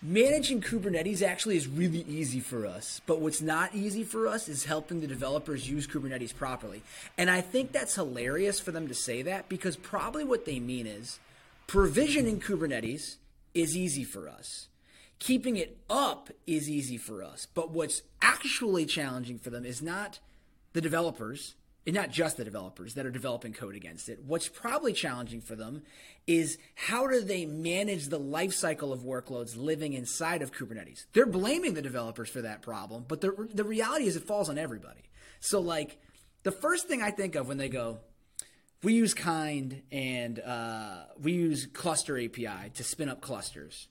managing 0.03 0.61
Kubernetes 0.61 1.23
actually 1.23 1.57
is 1.57 1.67
really 1.67 2.05
easy 2.09 2.41
for 2.41 2.67
us. 2.67 3.01
But 3.07 3.21
what's 3.21 3.41
not 3.41 3.75
easy 3.75 4.05
for 4.05 4.27
us 4.27 4.49
is 4.49 4.65
helping 4.65 5.01
the 5.01 5.07
developers 5.07 5.69
use 5.69 5.87
Kubernetes 5.87 6.35
properly. 6.35 6.83
And 7.17 7.31
I 7.31 7.41
think 7.41 7.73
that's 7.73 7.95
hilarious 7.95 8.61
for 8.61 8.73
them 8.73 8.89
to 8.89 8.95
say 8.95 9.23
that 9.23 9.49
because 9.49 9.77
probably 9.77 10.25
what 10.25 10.45
they 10.45 10.61
mean 10.61 10.87
is 10.87 11.19
provisioning 11.67 12.41
Kubernetes 12.41 13.17
is 13.55 13.77
easy 13.77 14.05
for 14.05 14.29
us. 14.29 14.68
Keeping 15.19 15.57
it 15.57 15.79
up 15.91 16.31
is 16.47 16.71
easy 16.71 16.97
for 16.97 17.23
us. 17.23 17.47
But 17.53 17.71
what's 17.71 18.03
actually 18.23 18.87
challenging 18.87 19.39
for 19.39 19.51
them 19.51 19.65
is 19.65 19.83
not 19.83 20.21
the 20.73 20.81
developers, 20.81 21.55
and 21.89 21.95
not 21.95 22.11
just 22.11 22.37
the 22.37 22.45
developers 22.45 22.95
that 22.95 23.07
are 23.07 23.11
developing 23.11 23.55
code 23.55 23.75
against 23.75 24.11
it. 24.11 24.23
What's 24.23 24.47
probably 24.47 24.93
challenging 24.93 25.41
for 25.41 25.57
them 25.57 25.83
is 26.27 26.59
how 26.75 27.07
do 27.07 27.23
they 27.23 27.47
manage 27.47 28.09
the 28.09 28.19
life 28.19 28.53
cycle 28.53 28.93
of 28.93 29.01
workloads 29.01 29.57
living 29.57 29.95
inside 29.95 30.43
of 30.43 30.53
Kubernetes? 30.53 31.07
They're 31.15 31.25
blaming 31.25 31.73
the 31.73 31.81
developers 31.81 32.29
for 32.29 32.43
that 32.43 32.61
problem, 32.61 33.07
but 33.09 33.23
the, 33.23 33.49
the 33.55 33.65
reality 33.65 34.07
is 34.07 34.17
it 34.17 34.25
falls 34.25 34.51
on 34.51 34.59
everybody. 34.59 35.01
So, 35.41 35.61
like, 35.61 35.99
the 36.43 36.53
first 36.53 36.89
thing 36.89 37.01
I 37.01 37.11
think 37.11 37.37
of 37.37 37.49
when 37.49 37.57
they 37.57 37.71
go, 37.71 38.01
we 38.83 38.93
use 38.93 39.15
kind 39.15 39.81
and 39.91 40.39
uh, 40.41 41.05
we 41.19 41.33
use 41.33 41.67
cluster 41.73 42.19
API 42.19 42.71
to 42.75 42.85
spin 42.85 43.09
up 43.09 43.23
clusters 43.23 43.89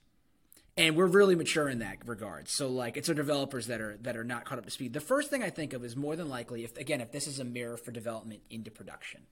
and 0.78 0.94
we're 0.94 1.06
really 1.06 1.34
mature 1.34 1.68
in 1.68 1.80
that 1.80 1.96
regard. 2.06 2.48
So 2.48 2.68
like 2.68 2.96
it's 2.96 3.08
our 3.08 3.14
developers 3.14 3.66
that 3.66 3.80
are 3.80 3.98
that 4.02 4.16
are 4.16 4.24
not 4.24 4.44
caught 4.44 4.58
up 4.58 4.64
to 4.64 4.70
speed. 4.70 4.92
The 4.92 5.00
first 5.00 5.28
thing 5.28 5.42
I 5.42 5.50
think 5.50 5.72
of 5.72 5.84
is 5.84 5.96
more 5.96 6.16
than 6.16 6.28
likely 6.28 6.64
if 6.64 6.78
again 6.78 7.00
if 7.00 7.12
this 7.12 7.26
is 7.26 7.40
a 7.40 7.44
mirror 7.44 7.76
for 7.76 7.90
development 7.90 8.40
into 8.48 8.70
production. 8.70 9.22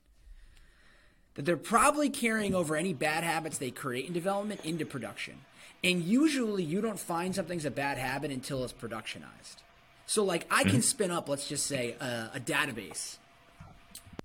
That 1.35 1.45
they're 1.45 1.55
probably 1.55 2.09
carrying 2.09 2.53
over 2.53 2.75
any 2.75 2.93
bad 2.93 3.23
habits 3.23 3.57
they 3.59 3.71
create 3.71 4.07
in 4.07 4.13
development 4.13 4.65
into 4.65 4.85
production. 4.85 5.35
And 5.83 6.03
usually 6.03 6.63
you 6.63 6.81
don't 6.81 6.99
find 6.99 7.33
something's 7.33 7.65
a 7.65 7.71
bad 7.71 7.97
habit 7.97 8.31
until 8.31 8.63
it's 8.63 8.73
productionized. 8.73 9.57
So 10.05 10.23
like 10.23 10.45
I 10.51 10.63
can 10.63 10.73
mm-hmm. 10.73 10.81
spin 10.81 11.11
up 11.11 11.29
let's 11.29 11.47
just 11.47 11.65
say 11.65 11.95
a, 12.01 12.31
a 12.35 12.39
database. 12.39 13.17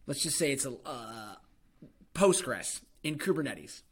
Let's 0.09 0.23
just 0.23 0.37
say 0.37 0.53
it's 0.53 0.67
a 0.67 0.73
uh, 0.85 1.35
Postgres 2.15 2.81
in 3.05 3.17
Kubernetes 3.17 3.83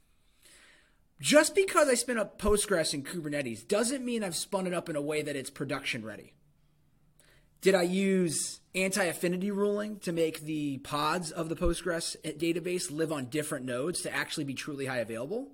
just 1.20 1.54
because 1.54 1.88
I 1.88 1.94
spin 1.94 2.18
up 2.18 2.40
Postgres 2.40 2.94
in 2.94 3.02
Kubernetes 3.02 3.66
doesn't 3.66 4.04
mean 4.04 4.24
I've 4.24 4.36
spun 4.36 4.66
it 4.66 4.74
up 4.74 4.88
in 4.88 4.96
a 4.96 5.02
way 5.02 5.22
that 5.22 5.36
it's 5.36 5.50
production 5.50 6.04
ready. 6.04 6.32
Did 7.60 7.74
I 7.74 7.82
use 7.82 8.60
anti 8.74 9.04
affinity 9.04 9.50
ruling 9.50 9.98
to 10.00 10.12
make 10.12 10.40
the 10.40 10.78
pods 10.78 11.30
of 11.30 11.50
the 11.50 11.56
Postgres 11.56 12.16
database 12.24 12.90
live 12.90 13.12
on 13.12 13.26
different 13.26 13.66
nodes 13.66 14.00
to 14.02 14.14
actually 14.14 14.44
be 14.44 14.54
truly 14.54 14.86
high 14.86 14.98
available? 14.98 15.48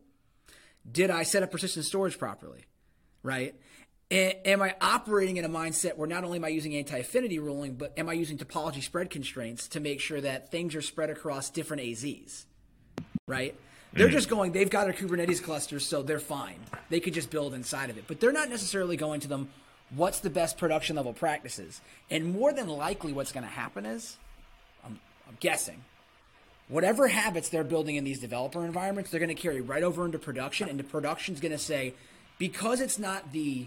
Did 0.90 1.10
I 1.10 1.24
set 1.24 1.42
up 1.42 1.50
persistent 1.50 1.84
storage 1.84 2.18
properly? 2.18 2.64
Right? 3.22 3.54
am 4.08 4.62
I 4.62 4.76
operating 4.80 5.36
in 5.36 5.44
a 5.44 5.48
mindset 5.48 5.96
where 5.96 6.06
not 6.06 6.22
only 6.22 6.38
am 6.38 6.44
I 6.44 6.48
using 6.48 6.76
anti 6.76 6.98
affinity 6.98 7.40
ruling, 7.40 7.74
but 7.74 7.92
am 7.98 8.08
I 8.08 8.12
using 8.12 8.38
topology 8.38 8.80
spread 8.80 9.10
constraints 9.10 9.66
to 9.68 9.80
make 9.80 9.98
sure 9.98 10.20
that 10.20 10.52
things 10.52 10.76
are 10.76 10.82
spread 10.82 11.10
across 11.10 11.50
different 11.50 11.82
AZs? 11.82 12.44
Right? 13.26 13.56
They're 13.96 14.08
mm. 14.08 14.12
just 14.12 14.28
going, 14.28 14.52
they've 14.52 14.70
got 14.70 14.88
a 14.90 14.92
Kubernetes 14.92 15.42
cluster, 15.42 15.80
so 15.80 16.02
they're 16.02 16.18
fine. 16.18 16.58
They 16.90 17.00
could 17.00 17.14
just 17.14 17.30
build 17.30 17.54
inside 17.54 17.90
of 17.90 17.98
it. 17.98 18.04
But 18.06 18.20
they're 18.20 18.32
not 18.32 18.50
necessarily 18.50 18.96
going 18.96 19.20
to 19.20 19.28
them, 19.28 19.48
what's 19.94 20.20
the 20.20 20.30
best 20.30 20.58
production 20.58 20.96
level 20.96 21.12
practices? 21.12 21.80
And 22.10 22.32
more 22.32 22.52
than 22.52 22.68
likely, 22.68 23.12
what's 23.12 23.32
going 23.32 23.44
to 23.44 23.50
happen 23.50 23.86
is, 23.86 24.18
I'm, 24.84 25.00
I'm 25.28 25.36
guessing, 25.40 25.84
whatever 26.68 27.08
habits 27.08 27.48
they're 27.48 27.64
building 27.64 27.96
in 27.96 28.04
these 28.04 28.20
developer 28.20 28.64
environments, 28.64 29.10
they're 29.10 29.20
going 29.20 29.34
to 29.34 29.40
carry 29.40 29.60
right 29.60 29.82
over 29.82 30.04
into 30.04 30.18
production. 30.18 30.68
And 30.68 30.78
the 30.78 30.84
production's 30.84 31.40
going 31.40 31.52
to 31.52 31.58
say, 31.58 31.94
because 32.38 32.80
it's 32.80 32.98
not 32.98 33.32
the 33.32 33.66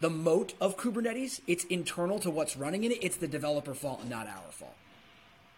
the 0.00 0.10
moat 0.10 0.54
of 0.62 0.78
Kubernetes, 0.78 1.42
it's 1.46 1.64
internal 1.64 2.18
to 2.20 2.30
what's 2.30 2.56
running 2.56 2.84
in 2.84 2.92
it. 2.92 2.98
It's 3.02 3.18
the 3.18 3.28
developer 3.28 3.74
fault 3.74 4.00
and 4.00 4.08
not 4.08 4.26
our 4.26 4.50
fault. 4.50 4.74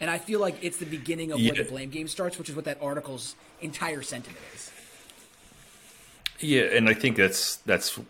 And 0.03 0.11
I 0.11 0.19
feel 0.19 0.41
like 0.41 0.57
it's 0.63 0.79
the 0.79 0.85
beginning 0.85 1.31
of 1.31 1.39
yeah. 1.39 1.53
where 1.53 1.63
the 1.63 1.71
blame 1.71 1.89
game 1.89 2.09
starts, 2.09 2.37
which 2.37 2.51
is 2.51 2.57
what 2.57 2.65
that 2.65 2.83
article's 2.83 3.37
entire 3.61 4.03
sentiment 4.03 4.41
is. 4.53 4.73
Yeah, 6.41 6.63
and 6.63 6.89
I 6.89 6.95
think 6.95 7.17
that's 7.17 7.57
that's 7.59 8.01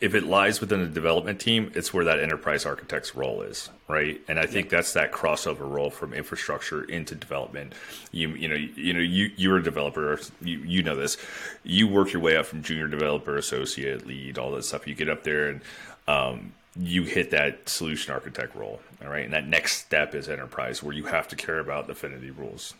if 0.00 0.16
it 0.16 0.24
lies 0.24 0.60
within 0.60 0.80
the 0.80 0.88
development 0.88 1.40
team, 1.40 1.70
it's 1.76 1.94
where 1.94 2.04
that 2.06 2.18
enterprise 2.18 2.66
architect's 2.66 3.14
role 3.14 3.42
is, 3.42 3.70
right? 3.86 4.20
And 4.26 4.40
I 4.40 4.46
think 4.46 4.66
yeah. 4.66 4.78
that's 4.78 4.94
that 4.94 5.12
crossover 5.12 5.70
role 5.70 5.90
from 5.90 6.12
infrastructure 6.12 6.82
into 6.82 7.14
development. 7.14 7.74
You 8.10 8.30
you 8.30 8.48
know 8.48 8.56
you 8.56 8.92
know 8.92 8.98
you 8.98 9.30
you're 9.36 9.58
a 9.58 9.62
developer, 9.62 10.18
you 10.40 10.58
you 10.58 10.82
know 10.82 10.96
this. 10.96 11.16
You 11.62 11.86
work 11.86 12.12
your 12.12 12.22
way 12.22 12.36
up 12.36 12.46
from 12.46 12.64
junior 12.64 12.88
developer, 12.88 13.36
associate, 13.36 14.04
lead, 14.04 14.36
all 14.36 14.50
that 14.50 14.64
stuff. 14.64 14.88
You 14.88 14.96
get 14.96 15.08
up 15.08 15.22
there 15.22 15.48
and 15.48 15.60
um, 16.08 16.52
you 16.76 17.04
hit 17.04 17.30
that 17.30 17.68
solution 17.68 18.12
architect 18.12 18.54
role, 18.54 18.80
all 19.04 19.10
right? 19.10 19.24
And 19.24 19.34
that 19.34 19.46
next 19.46 19.78
step 19.78 20.14
is 20.14 20.28
enterprise, 20.28 20.82
where 20.82 20.94
you 20.94 21.04
have 21.04 21.28
to 21.28 21.36
care 21.36 21.58
about 21.58 21.88
affinity 21.90 22.30
rules, 22.30 22.74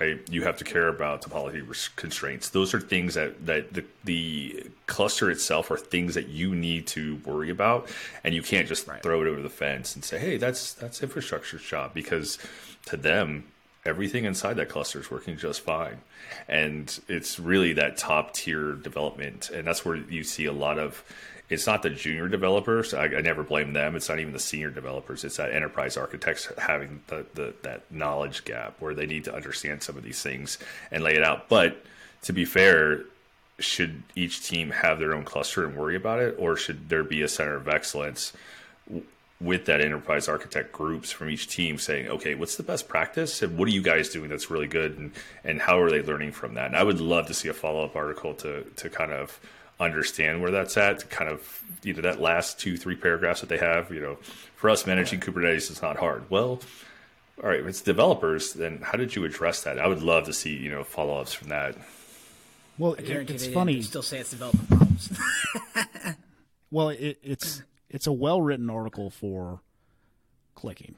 right? 0.00 0.18
You 0.28 0.42
have 0.42 0.56
to 0.58 0.64
care 0.64 0.88
about 0.88 1.22
topology 1.22 1.64
constraints. 1.96 2.50
Those 2.50 2.74
are 2.74 2.80
things 2.80 3.14
that 3.14 3.46
that 3.46 3.72
the, 3.72 3.84
the 4.04 4.66
cluster 4.86 5.30
itself 5.30 5.70
are 5.70 5.76
things 5.76 6.14
that 6.14 6.28
you 6.28 6.54
need 6.54 6.86
to 6.88 7.16
worry 7.24 7.50
about, 7.50 7.88
and 8.24 8.34
you 8.34 8.42
can't 8.42 8.66
just 8.66 8.88
right. 8.88 9.02
throw 9.02 9.22
it 9.22 9.28
over 9.28 9.40
the 9.40 9.48
fence 9.48 9.94
and 9.94 10.04
say, 10.04 10.18
"Hey, 10.18 10.38
that's 10.38 10.74
that's 10.74 11.02
infrastructure's 11.02 11.62
job," 11.62 11.94
because 11.94 12.38
to 12.86 12.96
them, 12.96 13.44
everything 13.86 14.24
inside 14.24 14.54
that 14.54 14.68
cluster 14.68 15.00
is 15.00 15.10
working 15.10 15.36
just 15.36 15.60
fine. 15.60 15.98
And 16.48 16.98
it's 17.08 17.38
really 17.38 17.72
that 17.74 17.96
top 17.96 18.34
tier 18.34 18.72
development. 18.72 19.50
And 19.50 19.66
that's 19.66 19.84
where 19.84 19.96
you 19.96 20.24
see 20.24 20.46
a 20.46 20.52
lot 20.52 20.78
of 20.78 21.04
it's 21.48 21.66
not 21.66 21.82
the 21.82 21.90
junior 21.90 22.28
developers. 22.28 22.92
I, 22.92 23.04
I, 23.04 23.20
never 23.20 23.44
blame 23.44 23.72
them. 23.72 23.94
It's 23.94 24.08
not 24.08 24.18
even 24.18 24.32
the 24.32 24.38
senior 24.38 24.70
developers. 24.70 25.24
It's 25.24 25.36
that 25.36 25.52
enterprise 25.52 25.96
architects 25.96 26.50
having 26.58 27.02
the, 27.06 27.24
the, 27.34 27.54
that 27.62 27.90
knowledge 27.90 28.44
gap 28.44 28.74
where 28.80 28.94
they 28.94 29.06
need 29.06 29.24
to 29.24 29.34
understand 29.34 29.82
some 29.82 29.96
of 29.96 30.02
these 30.02 30.22
things 30.22 30.58
and 30.90 31.04
lay 31.04 31.14
it 31.14 31.22
out. 31.22 31.48
But 31.48 31.84
to 32.22 32.32
be 32.32 32.44
fair, 32.44 33.04
should 33.58 34.02
each 34.14 34.46
team 34.46 34.70
have 34.70 34.98
their 34.98 35.14
own 35.14 35.24
cluster 35.24 35.64
and 35.64 35.76
worry 35.76 35.96
about 35.96 36.20
it, 36.20 36.34
or 36.38 36.56
should 36.56 36.88
there 36.88 37.04
be 37.04 37.22
a 37.22 37.28
center 37.28 37.54
of 37.54 37.68
excellence 37.68 38.32
with 39.40 39.66
that 39.66 39.80
enterprise 39.80 40.28
architect 40.28 40.72
groups 40.72 41.12
from 41.12 41.28
each 41.28 41.46
team 41.46 41.78
saying, 41.78 42.08
okay, 42.08 42.34
what's 42.34 42.56
the 42.56 42.62
best 42.62 42.88
practice 42.88 43.42
and 43.42 43.58
what 43.58 43.68
are 43.68 43.72
you 43.72 43.82
guys 43.82 44.08
doing 44.08 44.30
that's 44.30 44.50
really 44.50 44.66
good 44.66 44.96
and, 44.96 45.12
and 45.44 45.60
how 45.60 45.78
are 45.78 45.90
they 45.90 46.02
learning 46.02 46.32
from 46.32 46.54
that? 46.54 46.66
And 46.66 46.76
I 46.76 46.82
would 46.82 47.00
love 47.00 47.26
to 47.26 47.34
see 47.34 47.48
a 47.48 47.52
follow 47.52 47.84
up 47.84 47.96
article 47.96 48.32
to, 48.34 48.62
to 48.64 48.88
kind 48.88 49.12
of 49.12 49.38
understand 49.78 50.40
where 50.40 50.50
that's 50.50 50.76
at, 50.76 51.00
to 51.00 51.06
kind 51.06 51.30
of, 51.30 51.62
you 51.82 51.92
know, 51.92 52.02
that 52.02 52.20
last 52.20 52.58
two, 52.58 52.76
three 52.76 52.96
paragraphs 52.96 53.40
that 53.40 53.48
they 53.48 53.58
have, 53.58 53.90
you 53.90 54.00
know, 54.00 54.16
for 54.56 54.70
us 54.70 54.86
managing 54.86 55.20
Kubernetes 55.20 55.70
is 55.70 55.82
not 55.82 55.96
hard. 55.96 56.28
Well, 56.30 56.60
all 57.42 57.50
right, 57.50 57.60
if 57.60 57.66
it's 57.66 57.82
developers, 57.82 58.54
then 58.54 58.80
how 58.82 58.96
did 58.96 59.14
you 59.14 59.24
address 59.24 59.62
that? 59.64 59.78
I 59.78 59.86
would 59.86 60.02
love 60.02 60.24
to 60.24 60.32
see, 60.32 60.56
you 60.56 60.70
know, 60.70 60.84
follow 60.84 61.18
ups 61.18 61.34
from 61.34 61.48
that. 61.48 61.76
Well, 62.78 62.94
it, 62.94 63.30
it's 63.30 63.46
funny. 63.46 63.82
Still 63.82 64.02
say 64.02 64.18
it's 64.18 64.30
development 64.30 64.68
problems. 64.68 65.18
well, 66.70 66.90
it, 66.90 67.18
it's 67.22 67.62
it's 67.88 68.06
a 68.06 68.12
well 68.12 68.42
written 68.42 68.68
article 68.68 69.10
for 69.10 69.60
clicking, 70.54 70.94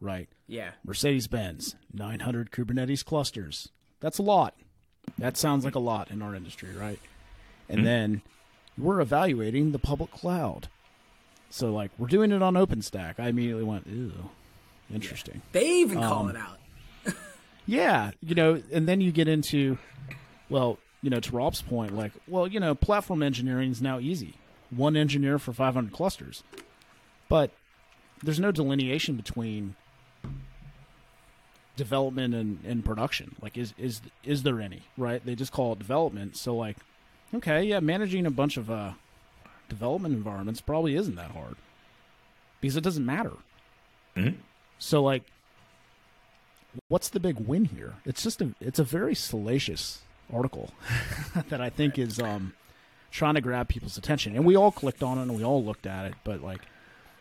right? 0.00 0.28
Yeah. 0.46 0.72
Mercedes 0.84 1.26
Benz, 1.26 1.76
900 1.92 2.50
Kubernetes 2.50 3.04
clusters. 3.04 3.70
That's 4.00 4.18
a 4.18 4.22
lot. 4.22 4.54
That 5.16 5.36
sounds 5.36 5.64
like 5.64 5.74
a 5.74 5.80
lot 5.80 6.10
in 6.10 6.22
our 6.22 6.34
industry, 6.34 6.70
right? 6.76 7.00
And 7.68 7.78
mm-hmm. 7.78 7.84
then 7.84 8.22
we're 8.76 9.00
evaluating 9.00 9.72
the 9.72 9.78
public 9.78 10.10
cloud. 10.10 10.68
So, 11.50 11.72
like, 11.72 11.90
we're 11.98 12.08
doing 12.08 12.32
it 12.32 12.42
on 12.42 12.54
OpenStack. 12.54 13.14
I 13.18 13.28
immediately 13.28 13.64
went, 13.64 13.86
ew, 13.86 14.12
interesting. 14.92 15.36
Yeah. 15.36 15.60
They 15.60 15.68
even 15.80 15.98
call 15.98 16.28
um, 16.28 16.30
it 16.30 16.36
out. 16.36 16.58
yeah. 17.66 18.10
You 18.22 18.34
know, 18.34 18.62
and 18.72 18.86
then 18.86 19.00
you 19.00 19.12
get 19.12 19.28
into, 19.28 19.78
well, 20.50 20.78
you 21.02 21.10
know, 21.10 21.20
to 21.20 21.32
Rob's 21.32 21.62
point, 21.62 21.96
like, 21.96 22.12
well, 22.26 22.46
you 22.46 22.60
know, 22.60 22.74
platform 22.74 23.22
engineering 23.22 23.70
is 23.70 23.80
now 23.80 23.98
easy 23.98 24.34
one 24.70 24.96
engineer 24.96 25.38
for 25.38 25.52
500 25.52 25.92
clusters. 25.92 26.42
But 27.28 27.50
there's 28.22 28.40
no 28.40 28.50
delineation 28.50 29.16
between 29.16 29.76
development 31.76 32.34
and, 32.34 32.58
and 32.64 32.84
production. 32.84 33.36
Like, 33.40 33.56
is 33.56 33.74
is 33.78 34.00
is 34.24 34.42
there 34.42 34.60
any? 34.60 34.82
Right? 34.96 35.24
They 35.24 35.34
just 35.34 35.52
call 35.52 35.72
it 35.72 35.78
development. 35.78 36.36
So, 36.36 36.56
like, 36.56 36.76
okay, 37.34 37.62
yeah, 37.64 37.80
managing 37.80 38.26
a 38.26 38.30
bunch 38.30 38.56
of 38.56 38.70
uh, 38.70 38.92
development 39.68 40.14
environments 40.14 40.60
probably 40.60 40.94
isn't 40.94 41.16
that 41.16 41.30
hard 41.32 41.56
because 42.60 42.76
it 42.76 42.82
doesn't 42.82 43.04
matter. 43.04 43.32
Mm-hmm. 44.16 44.40
So, 44.78 45.02
like, 45.02 45.22
what's 46.88 47.08
the 47.08 47.20
big 47.20 47.38
win 47.38 47.66
here? 47.66 47.94
It's 48.04 48.22
just 48.22 48.40
a 48.40 48.54
it's 48.60 48.78
a 48.78 48.84
very 48.84 49.14
salacious 49.14 50.00
article 50.32 50.70
that 51.48 51.60
I 51.60 51.70
think 51.70 51.98
is 51.98 52.20
um 52.20 52.54
trying 53.10 53.34
to 53.34 53.40
grab 53.40 53.68
people's 53.68 53.96
attention. 53.96 54.36
And 54.36 54.44
we 54.44 54.56
all 54.56 54.70
clicked 54.70 55.02
on 55.02 55.18
it 55.18 55.22
and 55.22 55.34
we 55.34 55.44
all 55.44 55.64
looked 55.64 55.86
at 55.86 56.04
it. 56.06 56.14
But 56.24 56.42
like, 56.42 56.60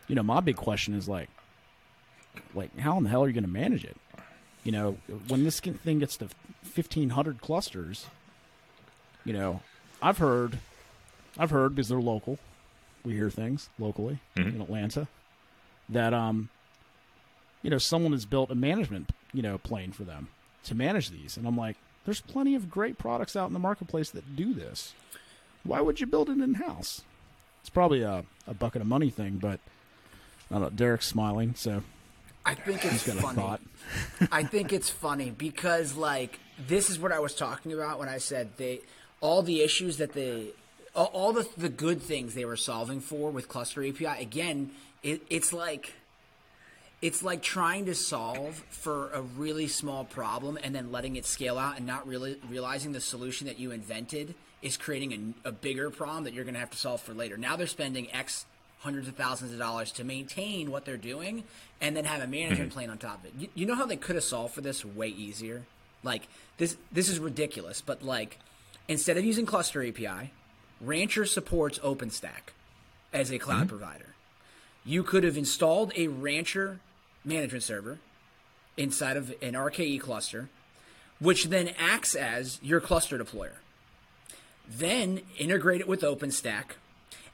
you 0.08 0.16
know, 0.16 0.24
my 0.24 0.40
big 0.40 0.58
question 0.58 0.94
is 0.94 1.08
like, 1.08 1.30
like 2.54 2.78
how 2.78 2.98
in 2.98 3.04
the 3.04 3.10
hell 3.10 3.24
are 3.24 3.28
you 3.28 3.34
going 3.34 3.44
to 3.44 3.50
manage 3.50 3.84
it? 3.84 3.98
You 4.64 4.72
know, 4.72 4.98
when 5.28 5.44
this 5.44 5.60
thing 5.60 6.00
gets 6.00 6.18
to 6.18 6.28
fifteen 6.62 7.12
hundred 7.12 7.42
clusters, 7.42 8.08
you 9.24 9.34
know, 9.34 9.62
I've 10.01 10.18
heard, 10.18 10.60
I've 11.38 11.52
heard 11.52 11.76
because 11.76 11.89
they're 11.89 12.00
local. 12.00 12.39
We 13.04 13.13
hear 13.13 13.30
things 13.30 13.69
locally 13.80 14.19
mm-hmm. 14.36 14.56
in 14.56 14.62
Atlanta 14.62 15.08
that 15.89 16.13
um, 16.13 16.50
you 17.62 17.69
know, 17.69 17.78
someone 17.78 18.12
has 18.12 18.26
built 18.26 18.52
a 18.52 18.56
management 18.56 19.12
you 19.34 19.41
know 19.41 19.58
plane 19.58 19.91
for 19.91 20.04
them 20.04 20.28
to 20.65 20.76
manage 20.76 21.10
these, 21.10 21.38
and 21.38 21.48
I'm 21.48 21.58
like, 21.58 21.78
there's 22.06 22.21
plenty 22.21 22.56
of 22.56 22.69
great 22.69 22.98
products 22.98 23.36
out 23.36 23.48
in 23.48 23.54
the 23.54 23.60
marketplace 23.60 24.10
that 24.12 24.36
do 24.36 24.54
this 24.54 24.93
why 25.67 25.82
would 25.82 26.00
you 26.00 26.08
build 26.08 26.30
it 26.30 26.39
in 26.39 26.56
house? 26.56 27.02
It's 27.62 27.69
probably 27.69 28.02
a, 28.02 28.24
a 28.48 28.54
bucket 28.54 28.82
of 28.82 28.88
money 28.88 29.10
thing, 29.10 29.38
but 29.38 29.60
I 30.50 30.56
don't 30.56 30.62
know. 30.62 30.69
Derek's 30.69 31.06
smiling, 31.06 31.54
so 31.56 31.84
I 32.45 32.56
think 32.56 32.86
it's 32.86 33.04
funny. 33.04 33.60
I 34.32 34.43
think 34.43 34.71
it's 34.71 34.89
funny 34.89 35.30
because 35.30 35.95
like 35.95 36.39
this 36.67 36.89
is 36.89 36.98
what 36.98 37.12
I 37.12 37.19
was 37.19 37.36
talking 37.36 37.74
about 37.74 38.00
when 38.00 38.08
I 38.08 38.17
said 38.17 38.56
they 38.58 38.82
all 39.21 39.41
the 39.41 39.62
issues 39.62 39.97
that 39.97 40.13
they 40.13 40.49
all, 40.95 41.06
all 41.13 41.34
the 41.34 41.47
the 41.58 41.69
good 41.69 42.01
things 42.01 42.34
they 42.34 42.45
were 42.45 42.58
solving 42.58 42.99
for 42.99 43.32
with 43.32 43.47
cluster 43.47 43.86
API. 43.86 44.21
Again, 44.21 44.71
it, 45.03 45.21
it's 45.30 45.53
like 45.53 45.93
it's 47.01 47.21
like 47.21 47.43
trying 47.43 47.86
to 47.86 47.95
solve 47.95 48.56
for 48.69 49.12
a 49.12 49.21
really 49.21 49.67
small 49.67 50.03
problem 50.03 50.58
and 50.63 50.73
then 50.73 50.91
letting 50.91 51.15
it 51.15 51.25
scale 51.25 51.58
out 51.58 51.77
and 51.77 51.86
not 51.86 52.08
really 52.08 52.39
realizing 52.49 52.91
the 52.91 53.01
solution 53.01 53.47
that 53.47 53.60
you 53.60 53.71
invented 53.71 54.34
is 54.63 54.77
creating 54.77 55.36
a, 55.45 55.49
a 55.49 55.51
bigger 55.51 55.91
problem 55.91 56.23
that 56.23 56.34
you're 56.34 56.43
going 56.43 56.56
to 56.56 56.60
have 56.60 56.71
to 56.71 56.77
solve 56.77 56.99
for 56.99 57.13
later. 57.13 57.38
Now 57.38 57.56
they're 57.56 57.67
spending 57.67 58.12
X 58.12 58.45
hundreds 58.80 59.08
of 59.08 59.15
thousands 59.15 59.51
of 59.51 59.60
dollars 59.60 59.91
to 59.91 60.03
maintain 60.03 60.71
what 60.71 60.86
they're 60.86 60.97
doing 60.97 61.43
and 61.82 61.95
then 61.95 62.06
have 62.06 62.21
a 62.21 62.27
management 62.27 62.69
mm-hmm. 62.69 62.77
plan 62.77 62.89
on 62.89 62.97
top 62.97 63.19
of 63.19 63.25
it. 63.25 63.34
You, 63.38 63.47
you 63.53 63.65
know 63.65 63.75
how 63.75 63.86
they 63.86 63.95
could 63.95 64.15
have 64.15 64.23
solved 64.23 64.56
for 64.56 64.62
this 64.62 64.84
way 64.84 65.10
easier? 65.10 65.63
Like 66.03 66.27
this 66.58 66.77
this 66.91 67.10
is 67.10 67.19
ridiculous, 67.19 67.82
but 67.82 68.03
like 68.03 68.39
instead 68.88 69.17
of 69.17 69.26
using 69.26 69.45
cluster 69.45 69.86
API, 69.86 70.32
Rancher 70.80 71.26
supports 71.26 71.80
OpenStack 71.80 72.54
as 73.13 73.32
a 73.32 73.39
cloud 73.39 73.67
mm-hmm. 73.67 73.78
provider. 73.78 74.15
You 74.86 75.04
could 75.04 75.23
have 75.23 75.38
installed 75.38 75.91
a 75.95 76.08
Rancher 76.08 76.80
management 77.26 77.63
server 77.63 78.00
inside 78.78 79.17
of 79.17 79.32
an 79.41 79.54
RKE 79.54 80.00
cluster, 80.00 80.50
which 81.19 81.45
then 81.45 81.71
acts 81.78 82.15
as 82.15 82.60
your 82.62 82.80
cluster 82.80 83.17
deployer 83.17 83.56
then 84.69 85.21
integrate 85.38 85.82
it 85.82 85.88
with 85.88 86.02
OpenStack. 86.02 86.76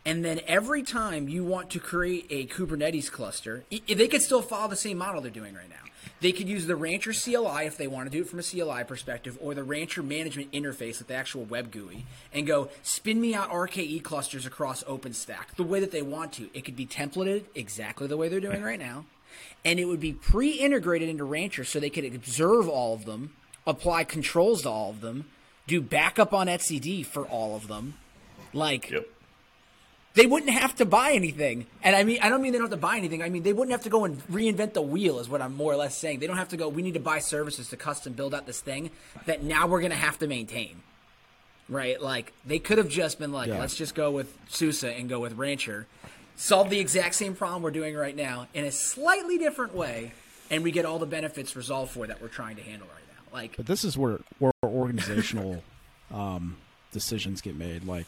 And 0.06 0.24
then 0.24 0.42
every 0.48 0.84
time 0.84 1.30
you 1.30 1.44
want 1.44 1.70
to 1.72 1.80
create 1.80 2.28
a 2.30 2.46
Kubernetes 2.46 3.10
cluster, 3.10 3.63
they 3.70 4.08
could 4.08 4.22
still 4.22 4.42
follow 4.42 4.68
the 4.68 4.76
same 4.76 4.98
model 4.98 5.22
they're 5.22 5.32
doing 5.32 5.56
right 5.56 5.70
now. 5.70 5.76
They 6.22 6.32
could 6.32 6.48
use 6.48 6.66
the 6.66 6.76
Rancher 6.76 7.13
CLI 7.13 7.66
if 7.66 7.78
they 7.78 7.88
want 7.88 8.10
to 8.10 8.18
do 8.18 8.24
it 8.24 8.30
from 8.30 8.39
a 8.39 8.44
CLI 8.44 8.84
perspective, 8.86 9.38
or 9.42 9.54
the 9.54 9.63
Rancher 9.63 10.04
management 10.04 10.52
interface 10.52 11.00
with 11.00 11.08
the 11.08 11.16
actual 11.16 11.44
web 11.44 11.72
GUI, 11.72 12.06
and 12.34 12.48
go 12.48 12.70
spin 12.82 13.20
me 13.20 13.34
out 13.34 13.50
RKE 13.50 14.04
clusters 14.04 14.46
across 14.46 14.84
OpenStack 14.84 15.56
the 15.58 15.63
way 15.63 15.80
that 15.80 15.92
they 15.92 16.02
want 16.02 16.34
to. 16.34 16.50
It 16.54 16.66
could 16.66 16.76
be 16.76 16.86
templated 16.86 17.44
exactly 17.56 18.08
the 18.08 18.18
way 18.18 18.30
they're 18.30 18.39
doing 18.39 18.63
right 18.63 18.80
now, 18.80 19.06
and 19.66 19.80
it 19.80 19.86
would 19.86 20.00
be 20.00 20.13
pre 20.13 20.52
integrated 20.52 21.10
into 21.10 21.24
Rancher 21.24 21.63
so 21.63 21.80
they 21.80 21.89
could 21.89 22.06
observe 22.06 22.68
all 22.70 22.94
of 22.94 23.06
them, 23.06 23.36
apply 23.68 24.04
controls 24.04 24.63
to 24.63 24.70
all 24.70 24.89
of 24.89 25.02
them, 25.02 25.26
do 25.68 25.82
backup 25.82 26.34
on 26.34 26.48
etcd 26.48 27.06
for 27.06 27.26
all 27.26 27.56
of 27.56 27.68
them. 27.68 27.96
Like, 28.54 28.92
yep. 28.92 29.08
They 30.15 30.28
wouldn't 30.28 30.52
have 30.52 30.76
to 30.76 30.86
buy 30.86 31.13
anything. 31.13 31.65
And 31.82 31.95
I 31.95 32.04
mean, 32.04 32.19
I 32.21 32.30
don't 32.30 32.41
mean 32.41 32.52
they 32.52 32.60
don't 32.60 32.69
have 32.69 32.80
to 32.80 32.82
buy 32.82 32.97
anything. 32.97 33.23
I 33.23 33.30
mean, 33.30 33.43
they 33.43 33.54
wouldn't 33.54 33.71
have 33.71 33.84
to 33.84 33.89
go 33.89 34.06
and 34.06 34.21
reinvent 34.28 34.73
the 34.73 34.82
wheel, 34.82 35.19
is 35.19 35.28
what 35.28 35.41
I'm 35.41 35.56
more 35.56 35.73
or 35.73 35.76
less 35.76 35.97
saying. 35.97 36.19
They 36.19 36.28
don't 36.28 36.38
have 36.38 36.49
to 36.49 36.58
go, 36.58 36.69
we 36.69 36.82
need 36.82 36.93
to 36.93 36.99
buy 36.99 37.19
services 37.19 37.69
to 37.69 37.78
custom 37.78 38.13
build 38.13 38.34
out 38.36 38.45
this 38.45 38.62
thing 38.62 38.91
that 39.26 39.43
now 39.43 39.67
we're 39.67 39.80
going 39.80 39.91
to 39.91 39.97
have 39.97 40.19
to 40.19 40.28
maintain. 40.28 40.82
Right? 41.67 41.99
Like, 41.99 42.34
they 42.45 42.60
could 42.60 42.78
have 42.78 42.89
just 42.89 43.17
been 43.17 43.32
like, 43.32 43.47
yeah. 43.47 43.60
let's 43.60 43.76
just 43.76 43.95
go 43.95 44.12
with 44.12 44.38
SUSE 44.49 44.84
and 44.84 45.10
go 45.10 45.19
with 45.19 45.34
Rancher, 45.34 45.88
solve 46.36 46.69
the 46.69 46.80
exact 46.80 47.15
same 47.15 47.36
problem 47.36 47.63
we're 47.63 47.71
doing 47.71 47.95
right 47.95 48.15
now 48.15 48.47
in 48.54 48.65
a 48.65 48.71
slightly 48.71 49.38
different 49.39 49.73
way, 49.73 50.12
and 50.52 50.63
we 50.63 50.71
get 50.71 50.86
all 50.86 50.99
the 50.99 51.06
benefits 51.08 51.56
resolved 51.56 51.91
for 51.91 52.06
that 52.06 52.21
we're 52.21 52.28
trying 52.28 52.58
to 52.58 52.62
handle 52.62 52.88
right 52.88 53.04
now. 53.08 53.38
Like, 53.38 53.58
but 53.58 53.65
this 53.65 53.84
is 53.84 53.97
where 53.97 54.19
where 54.38 54.52
organizational 54.63 55.63
um, 56.13 56.58
decisions 56.91 57.41
get 57.41 57.56
made. 57.56 57.86
Like 57.86 58.08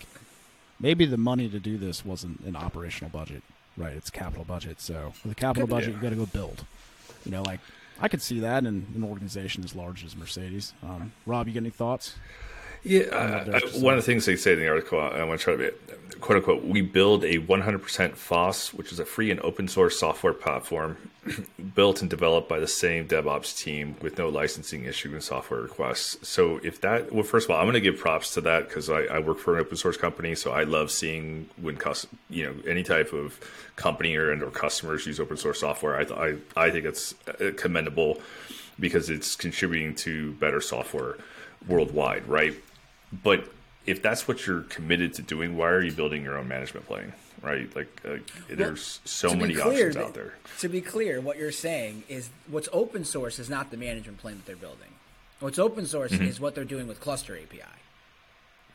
maybe 0.79 1.05
the 1.05 1.17
money 1.17 1.49
to 1.49 1.59
do 1.59 1.77
this 1.77 2.05
wasn't 2.05 2.41
an 2.41 2.55
operational 2.55 3.09
budget, 3.09 3.43
right? 3.77 3.93
It's 3.93 4.09
capital 4.09 4.43
budget. 4.43 4.81
So 4.81 5.13
with 5.23 5.31
a 5.31 5.35
capital 5.35 5.67
budget, 5.67 5.89
yeah. 5.89 5.95
you 5.95 6.01
got 6.01 6.09
to 6.09 6.15
go 6.15 6.25
build. 6.25 6.65
You 7.25 7.31
know, 7.31 7.43
like 7.43 7.59
I 7.99 8.07
could 8.07 8.21
see 8.21 8.39
that 8.41 8.65
in 8.65 8.85
an 8.95 9.03
organization 9.03 9.63
as 9.63 9.75
large 9.75 10.03
as 10.03 10.15
Mercedes. 10.15 10.73
Um, 10.83 11.13
Rob, 11.25 11.47
you 11.47 11.53
got 11.53 11.61
any 11.61 11.69
thoughts? 11.69 12.15
Yeah, 12.85 13.05
uh, 13.05 13.59
one 13.79 13.95
of 13.95 13.97
the 13.97 14.05
things 14.05 14.25
they 14.25 14.35
say 14.35 14.53
in 14.53 14.59
the 14.59 14.67
article, 14.67 14.99
I 14.99 15.23
want 15.23 15.39
to 15.39 15.43
try 15.43 15.53
to 15.53 15.71
be 15.71 15.95
quote 16.25 16.37
unquote, 16.37 16.63
we 16.63 16.81
build 16.81 17.23
a 17.23 17.39
100% 17.39 18.15
FOSS, 18.15 18.73
which 18.73 18.91
is 18.91 18.99
a 18.99 19.05
free 19.05 19.29
and 19.29 19.39
open 19.41 19.67
source 19.67 19.99
software 19.99 20.33
platform 20.33 20.97
built 21.75 22.01
and 22.01 22.09
developed 22.09 22.49
by 22.49 22.59
the 22.59 22.67
same 22.67 23.07
DevOps 23.07 23.57
team 23.57 23.95
with 24.01 24.17
no 24.17 24.29
licensing 24.29 24.85
issue 24.85 25.11
and 25.13 25.21
software 25.21 25.61
requests. 25.61 26.27
So 26.27 26.59
if 26.63 26.81
that, 26.81 27.11
well, 27.11 27.23
first 27.23 27.45
of 27.45 27.51
all, 27.51 27.57
I'm 27.59 27.65
going 27.65 27.75
to 27.75 27.79
give 27.79 27.99
props 27.99 28.33
to 28.35 28.41
that 28.41 28.67
because 28.67 28.89
I, 28.89 29.01
I, 29.03 29.19
work 29.19 29.37
for 29.37 29.55
an 29.55 29.61
open 29.61 29.77
source 29.77 29.97
company, 29.97 30.33
so 30.33 30.51
I 30.51 30.63
love 30.63 30.89
seeing 30.89 31.47
when 31.61 31.77
you 32.29 32.45
know 32.45 32.55
any 32.67 32.81
type 32.81 33.13
of 33.13 33.39
company 33.75 34.15
or 34.15 34.31
and 34.31 34.41
or 34.41 34.49
customers 34.49 35.05
use 35.05 35.19
open 35.19 35.37
source 35.37 35.59
software. 35.59 35.99
I 35.99 36.03
I, 36.03 36.35
I 36.55 36.71
think 36.71 36.85
it's 36.85 37.13
uh, 37.27 37.51
commendable. 37.57 38.19
because 38.79 39.09
it's 39.09 39.35
contributing 39.35 39.95
to 39.95 40.33
better 40.33 40.59
software 40.59 41.15
worldwide, 41.67 42.27
right? 42.27 42.53
But 43.23 43.51
if 43.85 44.01
that's 44.01 44.27
what 44.27 44.45
you're 44.45 44.61
committed 44.61 45.13
to 45.15 45.21
doing, 45.21 45.57
why 45.57 45.69
are 45.69 45.81
you 45.81 45.91
building 45.91 46.23
your 46.23 46.37
own 46.37 46.47
management 46.47 46.87
plane? 46.87 47.13
Right? 47.41 47.73
Like, 47.75 48.01
uh, 48.07 48.17
there's 48.49 48.99
so 49.05 49.35
many 49.35 49.53
clear, 49.53 49.89
options 49.89 49.97
out 49.97 50.13
there. 50.13 50.33
To 50.59 50.69
be 50.69 50.81
clear, 50.81 51.21
what 51.21 51.37
you're 51.37 51.51
saying 51.51 52.03
is 52.09 52.29
what's 52.47 52.69
open 52.73 53.05
source 53.05 53.37
is 53.37 53.49
not 53.49 53.69
the 53.69 53.77
management 53.77 54.17
plane 54.17 54.37
that 54.37 54.45
they're 54.45 54.55
building. 54.55 54.89
What's 55.39 55.59
open 55.59 55.85
source 55.85 56.11
mm-hmm. 56.11 56.23
is 56.23 56.39
what 56.39 56.55
they're 56.55 56.63
doing 56.63 56.87
with 56.87 56.99
Cluster 56.99 57.35
API. 57.35 57.61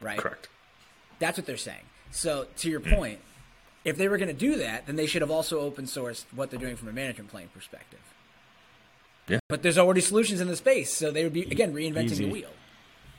Right? 0.00 0.18
Correct. 0.18 0.48
That's 1.18 1.36
what 1.36 1.46
they're 1.46 1.56
saying. 1.56 1.82
So, 2.12 2.46
to 2.58 2.70
your 2.70 2.80
mm. 2.80 2.94
point, 2.94 3.18
if 3.84 3.96
they 3.96 4.08
were 4.08 4.18
going 4.18 4.28
to 4.28 4.34
do 4.34 4.56
that, 4.56 4.86
then 4.86 4.96
they 4.96 5.06
should 5.06 5.22
have 5.22 5.30
also 5.30 5.60
open 5.60 5.86
sourced 5.86 6.24
what 6.34 6.50
they're 6.50 6.60
doing 6.60 6.76
from 6.76 6.88
a 6.88 6.92
management 6.92 7.30
plane 7.30 7.48
perspective. 7.52 8.00
Yeah. 9.28 9.38
But 9.48 9.62
there's 9.62 9.78
already 9.78 10.00
solutions 10.00 10.40
in 10.40 10.48
the 10.48 10.56
space, 10.56 10.92
so 10.92 11.10
they 11.10 11.22
would 11.24 11.32
be 11.32 11.42
again 11.42 11.72
reinventing 11.72 12.12
Easy. 12.12 12.24
the 12.24 12.32
wheel. 12.32 12.50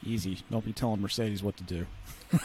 Easy. 0.06 0.40
Don't 0.50 0.66
be 0.66 0.74
telling 0.74 1.02
Mercedes 1.02 1.44
what 1.44 1.58
to 1.58 1.64
do. 1.64 1.86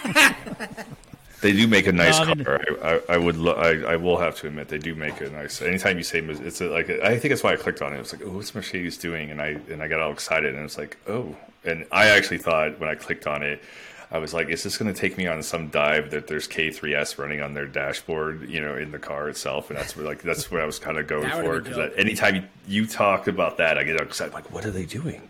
they 1.41 1.53
do 1.53 1.67
make 1.67 1.87
a 1.87 1.93
nice 1.93 2.19
no, 2.19 2.25
I 2.25 2.35
mean, 2.35 2.45
car. 2.45 2.65
I, 2.83 2.89
I, 2.89 3.01
I 3.11 3.19
would. 3.19 3.37
Lo- 3.37 3.55
I, 3.55 3.93
I 3.93 3.97
will 3.97 4.19
have 4.19 4.37
to 4.37 4.47
admit 4.47 4.69
they 4.69 4.79
do 4.79 4.95
make 4.95 5.21
a 5.21 5.31
nice. 5.31 5.63
Anytime 5.63 5.97
you 5.97 6.05
say 6.05 6.21
it's 6.21 6.61
a, 6.61 6.69
like, 6.69 6.91
I 6.91 7.19
think 7.19 7.31
that's 7.31 7.43
why 7.43 7.53
I 7.53 7.57
clicked 7.57 7.83
on 7.83 7.93
it. 7.95 8.01
It's 8.01 8.13
like, 8.13 8.23
oh, 8.25 8.31
what's 8.31 8.55
Mercedes 8.55 8.99
doing? 8.99 9.31
And 9.31 9.41
I 9.41 9.59
and 9.71 9.83
I 9.83 9.89
got 9.89 10.01
all 10.01 10.13
excited, 10.13 10.55
and 10.55 10.65
it's 10.65 10.79
like, 10.79 10.99
oh. 11.09 11.37
And 11.65 11.87
I 11.91 12.09
actually 12.09 12.39
thought 12.39 12.79
when 12.79 12.89
I 12.89 12.95
clicked 12.95 13.27
on 13.27 13.43
it, 13.43 13.61
I 14.11 14.19
was 14.19 14.33
like, 14.33 14.49
is 14.49 14.63
this 14.63 14.79
going 14.79 14.93
to 14.93 14.99
take 14.99 15.19
me 15.19 15.27
on 15.27 15.43
some 15.43 15.69
dive 15.69 16.11
that 16.13 16.29
there's 16.29 16.47
K3S 16.47 17.19
running 17.19 17.43
on 17.43 17.55
their 17.55 17.67
dashboard, 17.67 18.49
you 18.49 18.61
know, 18.61 18.77
in 18.77 18.93
the 18.93 19.01
car 19.01 19.29
itself? 19.29 19.69
And 19.69 19.79
that's 19.79 19.97
what, 19.97 20.07
like 20.07 20.23
that's 20.23 20.51
what 20.51 20.61
I 20.61 20.65
was 20.65 20.79
kind 20.79 20.97
of 20.97 21.09
going 21.09 21.29
for 21.29 21.61
because 21.61 21.93
anytime 21.97 22.37
you, 22.37 22.43
you 22.69 22.87
talk 22.87 23.27
about 23.27 23.57
that, 23.57 23.79
I 23.79 23.83
get 23.83 24.01
excited. 24.01 24.33
Like, 24.33 24.53
what 24.53 24.65
are 24.65 24.71
they 24.71 24.85
doing? 24.87 25.29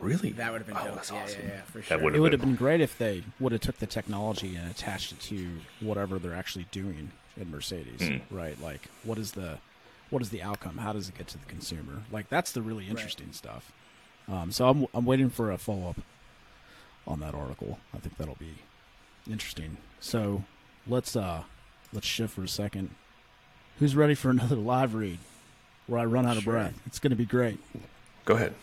Really? 0.00 0.30
That 0.32 0.52
would 0.52 0.58
have 0.58 0.66
been 0.66 0.76
oh, 0.76 0.94
dope. 0.94 1.10
Yeah, 1.10 1.22
awesome. 1.22 1.40
yeah, 1.42 1.48
yeah, 1.48 1.60
for 1.62 1.82
sure. 1.82 2.14
It 2.14 2.20
would 2.20 2.32
have 2.32 2.40
been 2.40 2.54
great 2.54 2.80
if 2.80 2.98
they 2.98 3.22
would 3.40 3.52
have 3.52 3.62
took 3.62 3.78
the 3.78 3.86
technology 3.86 4.54
and 4.54 4.70
attached 4.70 5.12
it 5.12 5.20
to 5.20 5.48
whatever 5.80 6.18
they're 6.18 6.34
actually 6.34 6.66
doing 6.70 7.12
in 7.40 7.50
Mercedes, 7.50 8.00
mm. 8.00 8.20
right? 8.30 8.60
Like, 8.60 8.88
what 9.04 9.18
is 9.18 9.32
the 9.32 9.58
what 10.10 10.22
is 10.22 10.30
the 10.30 10.42
outcome? 10.42 10.78
How 10.78 10.92
does 10.92 11.08
it 11.08 11.16
get 11.16 11.28
to 11.28 11.38
the 11.38 11.46
consumer? 11.46 12.02
Like, 12.12 12.28
that's 12.28 12.52
the 12.52 12.62
really 12.62 12.86
interesting 12.86 13.26
right. 13.26 13.34
stuff. 13.34 13.72
Um, 14.28 14.52
so 14.52 14.68
I'm 14.68 14.86
I'm 14.92 15.04
waiting 15.04 15.30
for 15.30 15.50
a 15.50 15.58
follow 15.58 15.90
up 15.90 16.00
on 17.06 17.20
that 17.20 17.34
article. 17.34 17.78
I 17.94 17.98
think 17.98 18.16
that'll 18.18 18.36
be 18.36 18.56
interesting. 19.30 19.78
So 20.00 20.44
let's 20.86 21.16
uh 21.16 21.44
let's 21.92 22.06
shift 22.06 22.34
for 22.34 22.42
a 22.42 22.48
second. 22.48 22.90
Who's 23.78 23.96
ready 23.96 24.14
for 24.14 24.30
another 24.30 24.56
live 24.56 24.94
read 24.94 25.18
where 25.86 26.00
I 26.00 26.04
run 26.04 26.26
out 26.26 26.36
of 26.36 26.44
breath? 26.44 26.74
It's 26.86 26.98
going 26.98 27.10
to 27.10 27.16
be 27.16 27.26
great. 27.26 27.58
Go 28.24 28.34
ahead. 28.34 28.54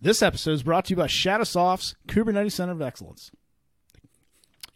This 0.00 0.22
episode 0.22 0.52
is 0.52 0.62
brought 0.62 0.84
to 0.84 0.90
you 0.90 0.96
by 0.96 1.08
Shadowsoft's 1.08 1.96
Kubernetes 2.06 2.52
Center 2.52 2.70
of 2.70 2.80
Excellence. 2.80 3.32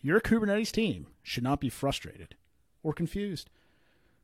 Your 0.01 0.21
Kubernetes 0.21 0.73
team 0.73 1.07
should 1.23 1.45
not 1.45 1.61
be 1.61 1.69
frustrated 1.69 2.35
or 2.83 2.93
confused. 2.93 3.49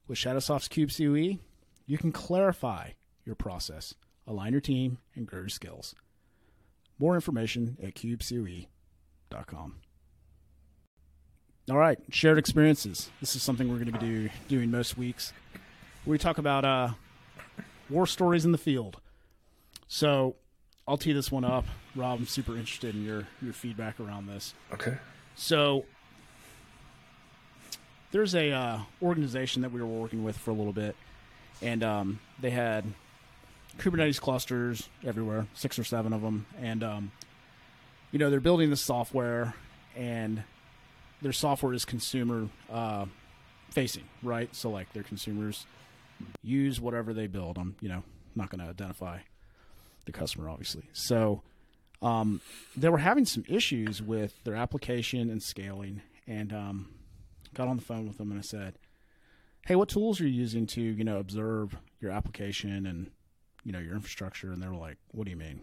With 0.09 0.19
Shadowsoft's 0.19 0.67
kubectl, 0.67 1.39
you 1.87 1.99
can 1.99 2.11
clarify 2.11 2.91
your 3.25 3.37
process, 3.37 3.95
align 4.27 4.51
your 4.51 4.61
team, 4.61 4.99
and 5.15 5.25
grow 5.25 5.43
your 5.43 5.49
skills. 5.49 5.95
More 6.99 7.15
information 7.15 7.77
at 7.81 7.95
kubectl.com. 7.95 8.67
All 11.71 11.77
right, 11.77 11.99
shared 12.11 12.39
experiences. 12.39 13.09
This 13.21 13.37
is 13.37 13.43
something 13.45 13.69
we're 13.69 13.79
going 13.79 13.93
to 13.93 13.99
be 14.01 14.05
do, 14.05 14.31
doing 14.49 14.73
most 14.73 14.99
weeks. 14.99 15.33
We 16.05 16.19
talk 16.19 16.39
about 16.39 16.65
uh, 16.65 16.89
war 17.89 18.09
stories 18.09 18.45
in 18.45 18.51
the 18.51 18.59
field. 18.59 19.01
So 19.87 20.35
I'll 20.89 20.97
tee 20.97 21.13
this 21.13 21.31
one 21.31 21.45
up. 21.45 21.67
Rob, 21.95 22.21
I'm 22.21 22.27
super 22.27 22.57
interested 22.57 22.95
in 22.95 23.05
your, 23.05 23.29
your 23.43 23.53
feedback 23.53 24.01
around 24.01 24.27
this. 24.27 24.55
Okay. 24.73 24.97
So 25.35 25.85
there's 28.11 28.35
a 28.35 28.51
uh, 28.51 28.79
organization 29.03 29.63
that 29.63 29.71
we 29.71 29.83
were 29.83 29.87
working 29.87 30.25
with 30.25 30.39
for 30.39 30.51
a 30.51 30.55
little 30.55 30.73
bit, 30.73 30.97
and 31.61 31.85
um, 31.85 32.21
they 32.41 32.49
had 32.49 32.87
Kubernetes 33.77 34.19
clusters 34.19 34.89
everywhere, 35.05 35.47
six 35.53 35.79
or 35.79 35.85
seven 35.85 36.15
of 36.15 36.23
them, 36.23 36.47
and 36.59 36.83
um, 36.83 37.13
you 38.11 38.19
know 38.19 38.31
they're 38.31 38.41
building 38.41 38.71
this 38.71 38.81
software, 38.81 39.55
and 39.95 40.43
their 41.21 41.33
software 41.33 41.75
is 41.75 41.85
consumer 41.85 42.49
uh, 42.73 43.05
facing, 43.71 44.05
right? 44.23 44.55
So 44.55 44.71
like 44.71 44.91
their 44.95 45.03
consumers 45.03 45.67
use 46.43 46.81
whatever 46.81 47.13
they 47.13 47.27
build. 47.27 47.59
I'm 47.59 47.77
you 47.81 47.91
know 47.91 48.03
not 48.35 48.49
going 48.49 48.65
to 48.65 48.71
identify 48.71 49.19
the 50.13 50.19
customer 50.19 50.49
obviously. 50.49 50.85
So 50.93 51.43
um, 52.03 52.41
they 52.77 52.89
were 52.89 52.99
having 52.99 53.25
some 53.25 53.45
issues 53.49 54.03
with 54.03 54.43
their 54.45 54.55
application 54.55 55.31
and 55.31 55.43
scaling, 55.43 56.03
and 56.27 56.53
um, 56.53 56.95
got 57.55 57.69
on 57.69 57.77
the 57.77 57.83
phone 57.83 58.07
with 58.07 58.19
them 58.19 58.31
and 58.31 58.39
I 58.39 58.43
said, 58.43 58.79
"Hey, 59.67 59.75
what 59.75 59.89
tools 59.89 60.21
are 60.21 60.25
you 60.27 60.31
using 60.31 60.67
to 60.69 60.81
you 60.81 61.05
know 61.05 61.19
observe 61.19 61.77
your 62.01 62.13
application 62.13 62.87
and 62.87 63.11
you 63.69 63.73
know, 63.73 63.79
your 63.79 63.95
infrastructure. 63.95 64.51
And 64.51 64.63
they 64.63 64.67
were 64.67 64.75
like, 64.75 64.97
what 65.09 65.25
do 65.25 65.31
you 65.31 65.37
mean? 65.37 65.61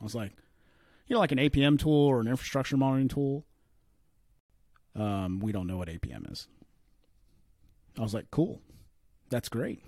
I 0.00 0.04
was 0.04 0.14
like, 0.14 0.32
you 1.06 1.14
know, 1.14 1.20
like 1.20 1.32
an 1.32 1.38
APM 1.38 1.78
tool 1.78 2.06
or 2.06 2.20
an 2.20 2.28
infrastructure 2.28 2.78
monitoring 2.78 3.08
tool. 3.08 3.44
Um, 4.94 5.40
we 5.40 5.52
don't 5.52 5.66
know 5.66 5.76
what 5.76 5.88
APM 5.88 6.32
is. 6.32 6.48
I 7.98 8.00
was 8.00 8.14
like, 8.14 8.30
cool. 8.30 8.62
That's 9.28 9.50
great. 9.50 9.82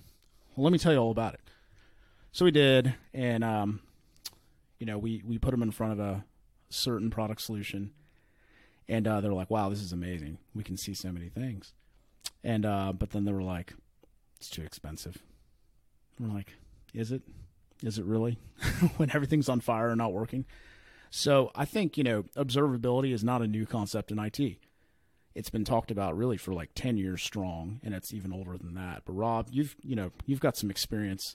Well, 0.54 0.64
let 0.64 0.72
me 0.72 0.78
tell 0.78 0.92
you 0.92 0.98
all 0.98 1.10
about 1.10 1.34
it. 1.34 1.40
So 2.38 2.44
we 2.44 2.52
did, 2.52 2.94
and 3.12 3.42
um, 3.42 3.80
you 4.78 4.86
know, 4.86 4.96
we 4.96 5.24
we 5.26 5.38
put 5.38 5.50
them 5.50 5.60
in 5.60 5.72
front 5.72 5.94
of 5.94 5.98
a 5.98 6.24
certain 6.70 7.10
product 7.10 7.40
solution, 7.40 7.90
and 8.88 9.08
uh, 9.08 9.20
they 9.20 9.26
were 9.26 9.34
like, 9.34 9.50
"Wow, 9.50 9.70
this 9.70 9.82
is 9.82 9.90
amazing. 9.92 10.38
We 10.54 10.62
can 10.62 10.76
see 10.76 10.94
so 10.94 11.10
many 11.10 11.30
things." 11.30 11.74
And 12.44 12.64
uh, 12.64 12.92
but 12.92 13.10
then 13.10 13.24
they 13.24 13.32
were 13.32 13.42
like, 13.42 13.74
"It's 14.36 14.48
too 14.48 14.62
expensive." 14.62 15.18
I'm 16.20 16.32
like, 16.32 16.52
is 16.94 17.10
it? 17.10 17.22
Is 17.82 17.98
it 17.98 18.04
really? 18.04 18.38
when 18.98 19.10
everything's 19.12 19.48
on 19.48 19.58
fire 19.58 19.88
and 19.88 19.98
not 19.98 20.12
working? 20.12 20.44
So 21.10 21.50
I 21.56 21.64
think, 21.64 21.98
you 21.98 22.04
know, 22.04 22.22
observability 22.36 23.12
is 23.12 23.24
not 23.24 23.42
a 23.42 23.48
new 23.48 23.66
concept 23.66 24.12
in 24.12 24.20
IT. 24.20 24.58
It's 25.34 25.50
been 25.50 25.64
talked 25.64 25.90
about 25.90 26.16
really 26.16 26.36
for 26.36 26.54
like 26.54 26.70
10 26.76 26.98
years 26.98 27.20
strong, 27.20 27.80
and 27.82 27.94
it's 27.94 28.14
even 28.14 28.32
older 28.32 28.56
than 28.56 28.74
that. 28.74 29.02
But 29.06 29.14
Rob, 29.14 29.48
you've, 29.50 29.74
you 29.82 29.96
know, 29.96 30.12
you've 30.24 30.38
got 30.38 30.56
some 30.56 30.70
experience, 30.70 31.34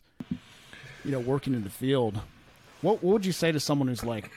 you 1.03 1.11
know, 1.11 1.19
working 1.19 1.53
in 1.53 1.63
the 1.63 1.69
field. 1.69 2.21
What, 2.81 3.03
what 3.03 3.13
would 3.13 3.25
you 3.25 3.31
say 3.31 3.51
to 3.51 3.59
someone 3.59 3.87
who's 3.87 4.03
like 4.03 4.29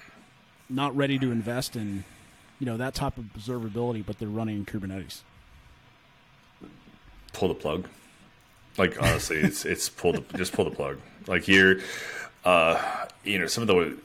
not 0.68 0.96
ready 0.96 1.18
to 1.18 1.30
invest 1.30 1.76
in, 1.76 2.04
you 2.58 2.66
know, 2.66 2.76
that 2.76 2.94
type 2.94 3.18
of 3.18 3.24
observability, 3.36 4.04
but 4.04 4.18
they're 4.18 4.28
running 4.28 4.64
Kubernetes? 4.64 5.20
Pull 7.32 7.48
the 7.48 7.54
plug. 7.54 7.88
Like 8.78 9.00
honestly, 9.00 9.38
it's 9.38 9.64
it's 9.64 9.88
pull 9.88 10.12
the, 10.12 10.24
just 10.36 10.52
pull 10.52 10.64
the 10.64 10.70
plug. 10.70 10.98
Like 11.26 11.42
here, 11.42 11.80
uh, 12.44 13.06
you 13.24 13.38
know, 13.38 13.46
some 13.46 13.62
of 13.62 13.68
the, 13.68 13.96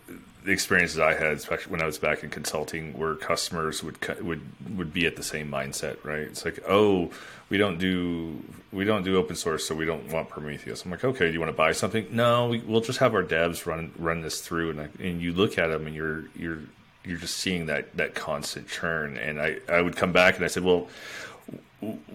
the 0.43 0.51
experiences 0.51 0.99
I 0.99 1.13
had, 1.13 1.33
especially 1.33 1.71
when 1.71 1.81
I 1.81 1.85
was 1.85 1.97
back 1.97 2.23
in 2.23 2.29
consulting, 2.29 2.97
where 2.97 3.15
customers 3.15 3.83
would 3.83 3.97
would 4.21 4.41
would 4.75 4.93
be 4.93 5.05
at 5.05 5.15
the 5.15 5.23
same 5.23 5.49
mindset, 5.49 6.03
right? 6.03 6.21
It's 6.21 6.43
like, 6.45 6.59
oh, 6.67 7.11
we 7.49 7.57
don't 7.57 7.77
do 7.77 8.43
we 8.71 8.85
don't 8.85 9.03
do 9.03 9.17
open 9.17 9.35
source, 9.35 9.65
so 9.65 9.75
we 9.75 9.85
don't 9.85 10.11
want 10.11 10.29
Prometheus. 10.29 10.83
I'm 10.83 10.91
like, 10.91 11.03
okay, 11.03 11.27
do 11.27 11.33
you 11.33 11.39
want 11.39 11.51
to 11.51 11.57
buy 11.57 11.73
something? 11.73 12.07
No, 12.11 12.47
we, 12.47 12.59
will 12.59 12.81
just 12.81 12.99
have 12.99 13.13
our 13.13 13.23
devs 13.23 13.65
run 13.65 13.91
run 13.97 14.21
this 14.21 14.41
through, 14.41 14.71
and 14.71 14.81
I, 14.81 14.89
and 14.99 15.21
you 15.21 15.33
look 15.33 15.57
at 15.57 15.67
them, 15.67 15.85
and 15.85 15.95
you're 15.95 16.25
you're 16.35 16.59
you're 17.05 17.17
just 17.17 17.37
seeing 17.37 17.67
that 17.67 17.95
that 17.97 18.15
constant 18.15 18.67
churn. 18.67 19.17
And 19.17 19.39
I 19.41 19.57
I 19.69 19.81
would 19.81 19.95
come 19.95 20.11
back 20.11 20.35
and 20.35 20.45
I 20.45 20.47
said, 20.47 20.63
well 20.63 20.87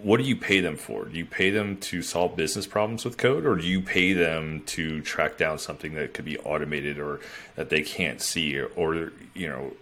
what 0.02 0.18
do 0.18 0.22
you 0.22 0.37
pay 0.37 0.61
them 0.61 0.76
for? 0.76 1.07
Do 1.07 1.18
you 1.18 1.26
pay 1.26 1.50
them 1.50 1.76
to 1.79 2.00
solve 2.02 2.37
business 2.37 2.66
problems 2.66 3.05
with 3.05 3.16
code, 3.16 3.44
or 3.44 3.57
do 3.57 3.66
you 3.66 3.81
pay 3.81 4.12
them 4.12 4.62
to 4.66 5.00
track 5.02 5.37
down 5.37 5.59
something 5.59 5.94
that 5.94 6.14
could 6.14 6.24
be 6.24 6.38
automated 6.38 6.98
or 7.00 7.20
that 7.57 7.68
they 7.68 7.83
can't 7.83 8.22
see? 8.22 8.59
Or, 8.59 8.70
or 8.76 9.12
you 9.35 9.48
know, 9.48 9.72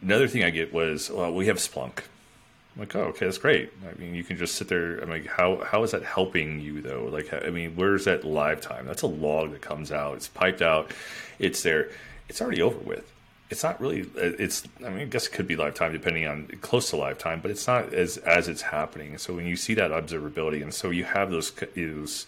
another 0.00 0.28
thing 0.28 0.44
I 0.44 0.50
get 0.50 0.72
was, 0.72 1.10
well, 1.10 1.32
we 1.32 1.46
have 1.46 1.56
Splunk. 1.56 2.04
I'm 2.74 2.80
like, 2.80 2.94
oh, 2.94 3.04
okay, 3.04 3.24
that's 3.24 3.38
great. 3.38 3.72
I 3.88 3.98
mean, 3.98 4.14
you 4.14 4.22
can 4.22 4.36
just 4.36 4.54
sit 4.54 4.68
there. 4.68 4.98
I'm 4.98 5.08
like, 5.08 5.26
how 5.26 5.64
how 5.64 5.82
is 5.82 5.92
that 5.92 6.04
helping 6.04 6.60
you 6.60 6.82
though? 6.82 7.08
Like, 7.10 7.32
I 7.32 7.50
mean, 7.50 7.74
where's 7.74 8.04
that 8.04 8.22
live 8.22 8.60
time? 8.60 8.86
That's 8.86 9.02
a 9.02 9.06
log 9.06 9.52
that 9.52 9.62
comes 9.62 9.90
out. 9.90 10.16
It's 10.16 10.28
piped 10.28 10.62
out. 10.62 10.92
It's 11.38 11.62
there. 11.62 11.88
It's 12.28 12.42
already 12.42 12.60
over 12.60 12.78
with 12.78 13.10
it's 13.50 13.62
not 13.62 13.80
really 13.80 14.00
it's 14.16 14.64
i 14.84 14.88
mean 14.88 15.00
i 15.00 15.04
guess 15.04 15.26
it 15.26 15.32
could 15.32 15.46
be 15.46 15.56
lifetime 15.56 15.92
depending 15.92 16.26
on 16.26 16.46
close 16.60 16.90
to 16.90 16.96
lifetime 16.96 17.40
but 17.40 17.50
it's 17.50 17.66
not 17.66 17.92
as 17.94 18.16
as 18.18 18.48
it's 18.48 18.62
happening. 18.62 19.18
So 19.18 19.34
when 19.34 19.46
you 19.46 19.56
see 19.56 19.74
that 19.74 19.90
observability 19.90 20.62
and 20.62 20.74
so 20.74 20.90
you 20.90 21.04
have 21.04 21.30
those 21.30 21.52
those 21.74 22.26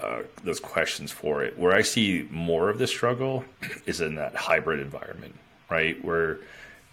uh, 0.00 0.22
those 0.44 0.60
questions 0.60 1.12
for 1.12 1.42
it. 1.42 1.58
Where 1.58 1.72
i 1.72 1.82
see 1.82 2.26
more 2.30 2.70
of 2.70 2.78
the 2.78 2.86
struggle 2.86 3.44
is 3.86 4.00
in 4.00 4.14
that 4.14 4.34
hybrid 4.34 4.80
environment 4.80 5.34
right? 5.70 6.04
Where 6.04 6.38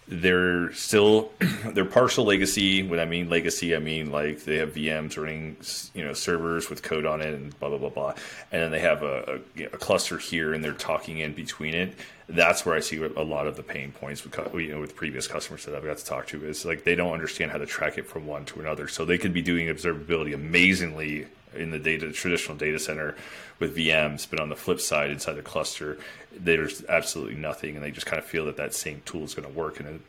they're 0.08 0.72
still 0.72 1.30
they're 1.72 1.84
partial 1.84 2.24
legacy. 2.24 2.82
When 2.82 2.98
I 2.98 3.04
mean 3.04 3.28
legacy, 3.28 3.76
I 3.76 3.78
mean 3.78 4.10
like 4.10 4.44
they 4.44 4.56
have 4.56 4.74
VMs 4.74 5.16
running, 5.16 5.56
you 5.94 6.04
know, 6.04 6.12
servers 6.12 6.70
with 6.70 6.82
code 6.82 7.06
on 7.06 7.20
it 7.20 7.34
and 7.34 7.58
blah 7.60 7.68
blah 7.68 7.78
blah 7.78 7.90
blah, 7.90 8.14
and 8.50 8.62
then 8.62 8.70
they 8.70 8.80
have 8.80 9.02
a, 9.02 9.40
a, 9.56 9.64
a 9.64 9.78
cluster 9.78 10.18
here 10.18 10.54
and 10.54 10.64
they're 10.64 10.72
talking 10.72 11.18
in 11.18 11.34
between 11.34 11.74
it. 11.74 11.94
That's 12.28 12.66
where 12.66 12.74
I 12.74 12.80
see 12.80 13.02
a 13.02 13.22
lot 13.22 13.46
of 13.46 13.56
the 13.56 13.62
pain 13.62 13.92
points 13.92 14.24
with 14.24 14.36
you 14.54 14.72
know 14.72 14.80
with 14.80 14.96
previous 14.96 15.26
customers 15.26 15.64
that 15.64 15.74
I've 15.74 15.84
got 15.84 15.98
to 15.98 16.04
talk 16.04 16.26
to 16.28 16.44
is 16.44 16.64
like 16.64 16.84
they 16.84 16.94
don't 16.94 17.12
understand 17.12 17.52
how 17.52 17.58
to 17.58 17.66
track 17.66 17.98
it 17.98 18.06
from 18.06 18.26
one 18.26 18.44
to 18.46 18.60
another. 18.60 18.88
So 18.88 19.04
they 19.04 19.18
could 19.18 19.32
be 19.32 19.42
doing 19.42 19.68
observability 19.68 20.34
amazingly 20.34 21.26
in 21.54 21.70
the 21.70 21.78
data 21.78 22.12
traditional 22.12 22.56
data 22.56 22.78
center 22.78 23.14
with 23.58 23.76
VMs, 23.76 24.26
but 24.28 24.40
on 24.40 24.48
the 24.48 24.56
flip 24.56 24.80
side, 24.80 25.10
inside 25.10 25.34
the 25.34 25.42
cluster, 25.42 25.98
there's 26.32 26.84
absolutely 26.84 27.34
nothing, 27.34 27.74
and 27.74 27.84
they 27.84 27.90
just 27.90 28.06
kind 28.06 28.18
of 28.18 28.24
feel 28.24 28.44
that 28.46 28.56
that 28.56 28.74
same 28.74 29.02
tool 29.04 29.24
is 29.24 29.34
going 29.34 29.48
to 29.48 29.54
work, 29.54 29.80
and 29.80 29.88
it 29.88 30.00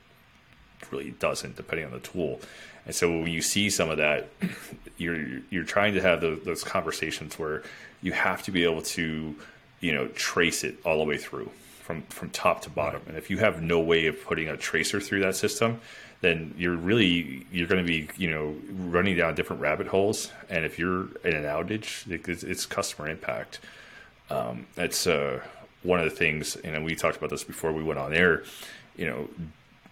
really 0.91 1.11
doesn't, 1.11 1.55
depending 1.55 1.85
on 1.85 1.91
the 1.91 1.99
tool. 1.99 2.39
And 2.85 2.95
so 2.95 3.09
when 3.11 3.31
you 3.31 3.41
see 3.41 3.69
some 3.69 3.89
of 3.89 3.97
that, 3.97 4.29
you're 4.97 5.39
you're 5.49 5.63
trying 5.63 5.93
to 5.95 6.01
have 6.01 6.21
those, 6.21 6.43
those 6.43 6.63
conversations 6.63 7.37
where 7.37 7.63
you 8.01 8.11
have 8.11 8.43
to 8.43 8.51
be 8.51 8.63
able 8.63 8.81
to, 8.81 9.35
you 9.79 9.93
know, 9.93 10.07
trace 10.09 10.63
it 10.63 10.77
all 10.85 10.97
the 10.97 11.03
way 11.03 11.17
through 11.17 11.51
from 11.81 12.03
from 12.03 12.29
top 12.29 12.61
to 12.61 12.69
bottom. 12.69 13.01
And 13.07 13.17
if 13.17 13.29
you 13.29 13.39
have 13.39 13.61
no 13.61 13.79
way 13.79 14.05
of 14.07 14.23
putting 14.23 14.47
a 14.47 14.57
tracer 14.57 14.99
through 14.99 15.21
that 15.21 15.35
system, 15.35 15.81
then 16.21 16.53
you're 16.57 16.75
really 16.75 17.45
you're 17.51 17.67
going 17.67 17.85
to 17.85 17.87
be 17.87 18.09
you 18.17 18.29
know 18.29 18.55
running 18.89 19.15
down 19.15 19.35
different 19.35 19.61
rabbit 19.61 19.87
holes. 19.87 20.31
And 20.49 20.65
if 20.65 20.77
you're 20.77 21.03
in 21.23 21.35
an 21.35 21.43
outage, 21.43 22.09
it's, 22.09 22.43
it's 22.43 22.65
customer 22.65 23.09
impact. 23.09 23.59
Um, 24.29 24.67
that's 24.75 25.07
uh, 25.07 25.41
one 25.83 25.99
of 25.99 26.05
the 26.05 26.15
things, 26.15 26.55
and 26.57 26.83
we 26.83 26.95
talked 26.95 27.17
about 27.17 27.29
this 27.29 27.43
before 27.43 27.71
we 27.71 27.83
went 27.83 27.99
on 27.99 28.13
air. 28.13 28.43
You 28.95 29.05
know, 29.07 29.29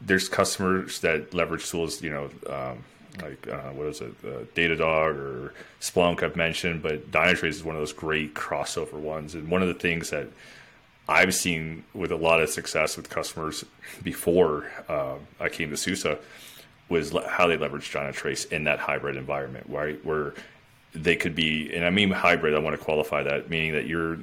there's 0.02 0.30
customers 0.30 1.00
that 1.02 1.34
leverage 1.34 1.70
tools. 1.70 2.02
You 2.02 2.12
know. 2.12 2.30
Um, 2.50 2.84
like 3.22 3.48
uh, 3.48 3.72
what 3.72 3.88
is 3.88 4.02
it, 4.02 4.14
uh, 4.24 4.44
Datadog 4.56 5.16
or 5.16 5.54
Splunk 5.82 6.22
I've 6.22 6.36
mentioned, 6.36 6.84
but 6.84 7.10
Dynatrace 7.10 7.46
is 7.46 7.64
one 7.64 7.76
of 7.76 7.82
those 7.82 7.94
great 7.94 8.36
crossover 8.36 8.94
ones. 8.94 9.34
And 9.34 9.50
one 9.50 9.64
of 9.64 9.68
the 9.68 9.74
things 9.74 10.12
that 10.12 10.28
I've 11.10 11.34
seen 11.34 11.84
with 11.94 12.12
a 12.12 12.16
lot 12.16 12.42
of 12.42 12.50
success 12.50 12.98
with 12.98 13.10
customers 13.10 13.64
before 14.04 14.70
uh, 14.90 15.16
I 15.40 15.50
came 15.50 15.70
to 15.70 15.78
SUSE 15.78 16.18
was 16.90 17.16
how 17.28 17.48
they 17.48 17.58
leverage 17.58 17.92
Dynatrace 17.92 18.52
in 18.52 18.66
that 18.66 18.80
hybrid 18.80 19.18
environment, 19.18 19.66
right? 19.70 20.04
Where 20.06 20.34
they 20.94 21.16
could 21.16 21.36
be, 21.36 21.74
and 21.74 21.86
I 21.86 21.90
mean 21.90 22.12
hybrid. 22.12 22.54
I 22.54 22.60
want 22.60 22.78
to 22.78 22.84
qualify 22.84 23.24
that, 23.24 23.50
meaning 23.50 23.74
that 23.74 23.88
you're, 23.88 24.18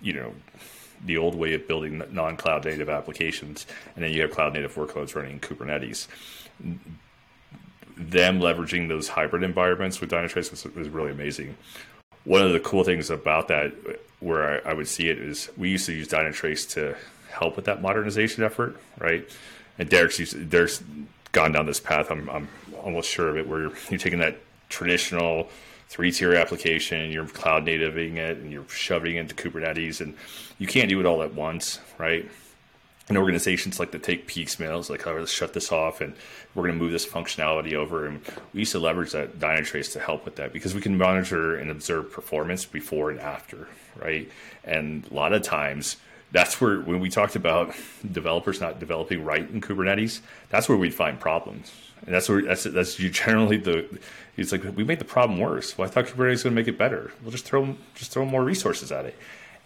you 0.00 0.12
know, 0.12 0.32
the 1.04 1.16
old 1.16 1.34
way 1.34 1.54
of 1.54 1.66
building 1.68 2.02
non-cloud 2.10 2.64
native 2.64 2.88
applications, 2.88 3.66
and 3.94 4.04
then 4.04 4.12
you 4.12 4.22
have 4.22 4.30
cloud 4.32 4.54
native 4.54 4.74
workloads 4.74 5.14
running 5.14 5.32
in 5.32 5.40
Kubernetes. 5.40 6.08
Them 7.96 8.40
leveraging 8.40 8.88
those 8.88 9.08
hybrid 9.08 9.42
environments 9.42 10.00
with 10.00 10.10
Dynatrace 10.10 10.50
was, 10.50 10.64
was 10.74 10.88
really 10.88 11.10
amazing. 11.10 11.56
One 12.24 12.42
of 12.42 12.52
the 12.52 12.60
cool 12.60 12.84
things 12.84 13.10
about 13.10 13.48
that 13.48 13.72
where 14.20 14.66
I, 14.66 14.70
I, 14.70 14.74
would 14.74 14.88
see 14.88 15.08
it 15.08 15.18
is 15.18 15.48
we 15.56 15.70
used 15.70 15.86
to 15.86 15.92
use 15.92 16.08
Dynatrace 16.08 16.68
to 16.74 16.96
help 17.30 17.56
with 17.56 17.66
that 17.66 17.82
modernization 17.82 18.42
effort, 18.42 18.76
right? 18.98 19.28
And 19.78 19.88
Derek's 19.88 20.18
used, 20.18 20.50
Derek's 20.50 20.82
gone 21.32 21.52
down 21.52 21.66
this 21.66 21.80
path. 21.80 22.10
I'm, 22.10 22.28
I'm 22.28 22.48
almost 22.82 23.10
sure 23.10 23.28
of 23.28 23.36
it, 23.36 23.46
where 23.46 23.60
you're, 23.60 23.72
you're 23.90 23.98
taking 23.98 24.18
that 24.20 24.38
traditional 24.68 25.48
three 25.88 26.12
tier 26.12 26.34
application, 26.34 27.10
you're 27.10 27.26
cloud 27.26 27.64
nativing 27.64 28.16
it, 28.16 28.38
and 28.38 28.50
you're 28.50 28.68
shoving 28.68 29.16
it 29.16 29.20
into 29.20 29.34
Kubernetes, 29.34 30.00
and 30.00 30.14
you 30.58 30.66
can't 30.66 30.88
do 30.88 31.00
it 31.00 31.06
all 31.06 31.22
at 31.22 31.34
once, 31.34 31.80
right? 31.96 32.28
and 33.08 33.16
organizations 33.16 33.80
like 33.80 33.90
to 33.92 33.98
take 33.98 34.26
piecemeals, 34.26 34.90
like, 34.90 35.06
oh, 35.06 35.14
let's 35.14 35.32
shut 35.32 35.54
this 35.54 35.72
off 35.72 36.00
and 36.00 36.14
we're 36.54 36.64
going 36.64 36.74
to 36.74 36.82
move 36.82 36.92
this 36.92 37.06
functionality 37.06 37.72
over. 37.72 38.06
And 38.06 38.20
we 38.52 38.60
used 38.60 38.72
to 38.72 38.78
leverage 38.78 39.12
that 39.12 39.38
Dynatrace 39.38 39.92
to 39.94 40.00
help 40.00 40.24
with 40.24 40.36
that 40.36 40.52
because 40.52 40.74
we 40.74 40.80
can 40.80 40.98
monitor 40.98 41.56
and 41.56 41.70
observe 41.70 42.12
performance 42.12 42.64
before 42.64 43.10
and 43.10 43.18
after, 43.18 43.68
right? 43.98 44.30
And 44.64 45.06
a 45.10 45.14
lot 45.14 45.32
of 45.32 45.42
times, 45.42 45.96
that's 46.30 46.60
where 46.60 46.80
when 46.80 47.00
we 47.00 47.08
talked 47.08 47.36
about 47.36 47.74
developers 48.10 48.60
not 48.60 48.78
developing 48.78 49.24
right 49.24 49.48
in 49.48 49.60
Kubernetes, 49.60 50.20
that's 50.50 50.68
where 50.68 50.76
we'd 50.76 50.94
find 50.94 51.18
problems. 51.18 51.72
And 52.04 52.14
that's 52.14 52.28
where 52.28 52.42
that's 52.42 52.64
that's 52.64 52.94
generally 52.96 53.56
the 53.56 53.98
it's 54.36 54.52
like 54.52 54.62
we 54.76 54.84
made 54.84 54.98
the 54.98 55.04
problem 55.04 55.40
worse. 55.40 55.76
Well, 55.76 55.88
I 55.88 55.90
thought 55.90 56.06
Kubernetes 56.06 56.30
was 56.30 56.42
going 56.44 56.54
to 56.54 56.60
make 56.60 56.68
it 56.68 56.78
better. 56.78 57.12
We'll 57.22 57.32
just 57.32 57.44
throw 57.44 57.76
just 57.94 58.12
throw 58.12 58.24
more 58.24 58.44
resources 58.44 58.92
at 58.92 59.04
it 59.04 59.16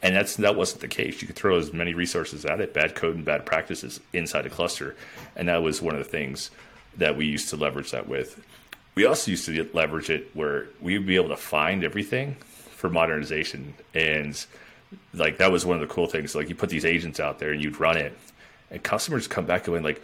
and 0.02 0.16
that's 0.16 0.36
that 0.36 0.56
wasn't 0.56 0.80
the 0.80 0.88
case. 0.88 1.22
You 1.22 1.28
could 1.28 1.36
throw 1.36 1.56
as 1.56 1.72
many 1.72 1.94
resources 1.94 2.44
at 2.44 2.60
it, 2.60 2.74
bad 2.74 2.94
code 2.94 3.14
and 3.14 3.24
bad 3.24 3.46
practices 3.46 4.00
inside 4.12 4.44
a 4.44 4.50
cluster, 4.50 4.96
and 5.36 5.48
that 5.48 5.62
was 5.62 5.80
one 5.80 5.94
of 5.94 6.04
the 6.04 6.10
things 6.10 6.50
that 6.98 7.16
we 7.16 7.24
used 7.24 7.48
to 7.50 7.56
leverage 7.56 7.92
that 7.92 8.08
with. 8.08 8.44
We 8.94 9.06
also 9.06 9.30
used 9.30 9.46
to 9.46 9.70
leverage 9.72 10.10
it 10.10 10.30
where 10.34 10.66
we'd 10.80 11.06
be 11.06 11.16
able 11.16 11.30
to 11.30 11.36
find 11.36 11.84
everything 11.84 12.36
for 12.82 12.90
modernization, 12.90 13.74
and 13.94 14.44
like 15.14 15.38
that 15.38 15.52
was 15.52 15.64
one 15.64 15.80
of 15.80 15.88
the 15.88 15.94
cool 15.94 16.08
things. 16.08 16.34
Like 16.34 16.48
you 16.48 16.56
put 16.56 16.68
these 16.68 16.84
agents 16.84 17.20
out 17.20 17.38
there 17.38 17.52
and 17.52 17.62
you'd 17.62 17.78
run 17.78 17.96
it, 17.96 18.18
and 18.72 18.82
customers 18.82 19.28
come 19.28 19.46
back 19.46 19.64
going 19.64 19.84
like, 19.84 20.02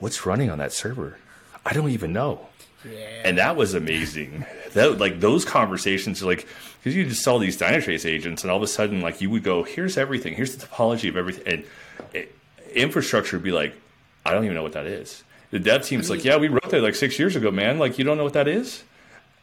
"What's 0.00 0.26
running 0.26 0.50
on 0.50 0.58
that 0.58 0.72
server? 0.72 1.18
I 1.64 1.72
don't 1.72 1.90
even 1.90 2.12
know." 2.12 2.48
Yeah. 2.84 3.22
And 3.24 3.38
that 3.38 3.54
was 3.54 3.74
amazing. 3.74 4.44
that 4.74 4.98
like 4.98 5.20
those 5.20 5.44
conversations, 5.44 6.20
like 6.20 6.48
because 6.80 6.96
you 6.96 7.04
just 7.06 7.22
saw 7.22 7.38
these 7.38 7.56
Dynatrace 7.56 8.04
agents, 8.04 8.42
and 8.42 8.50
all 8.50 8.56
of 8.56 8.62
a 8.64 8.66
sudden, 8.66 9.00
like 9.00 9.20
you 9.20 9.30
would 9.30 9.44
go, 9.44 9.62
"Here's 9.62 9.96
everything. 9.96 10.34
Here's 10.34 10.56
the 10.56 10.66
topology 10.66 11.08
of 11.08 11.16
everything," 11.16 11.46
and 11.46 11.64
it, 12.12 12.34
infrastructure 12.74 13.36
would 13.36 13.44
be 13.44 13.52
like, 13.52 13.72
"I 14.26 14.32
don't 14.32 14.42
even 14.42 14.56
know 14.56 14.64
what 14.64 14.72
that 14.72 14.86
is." 14.86 15.22
The 15.52 15.60
dev 15.60 15.84
team's 15.84 16.10
I 16.10 16.14
mean, 16.14 16.18
like, 16.18 16.24
mm. 16.24 16.30
"Yeah, 16.30 16.36
we 16.38 16.48
wrote 16.48 16.70
that 16.70 16.82
like 16.82 16.96
six 16.96 17.20
years 17.20 17.36
ago, 17.36 17.52
man. 17.52 17.78
Like 17.78 18.00
you 18.00 18.04
don't 18.04 18.16
know 18.16 18.24
what 18.24 18.32
that 18.32 18.48
is," 18.48 18.82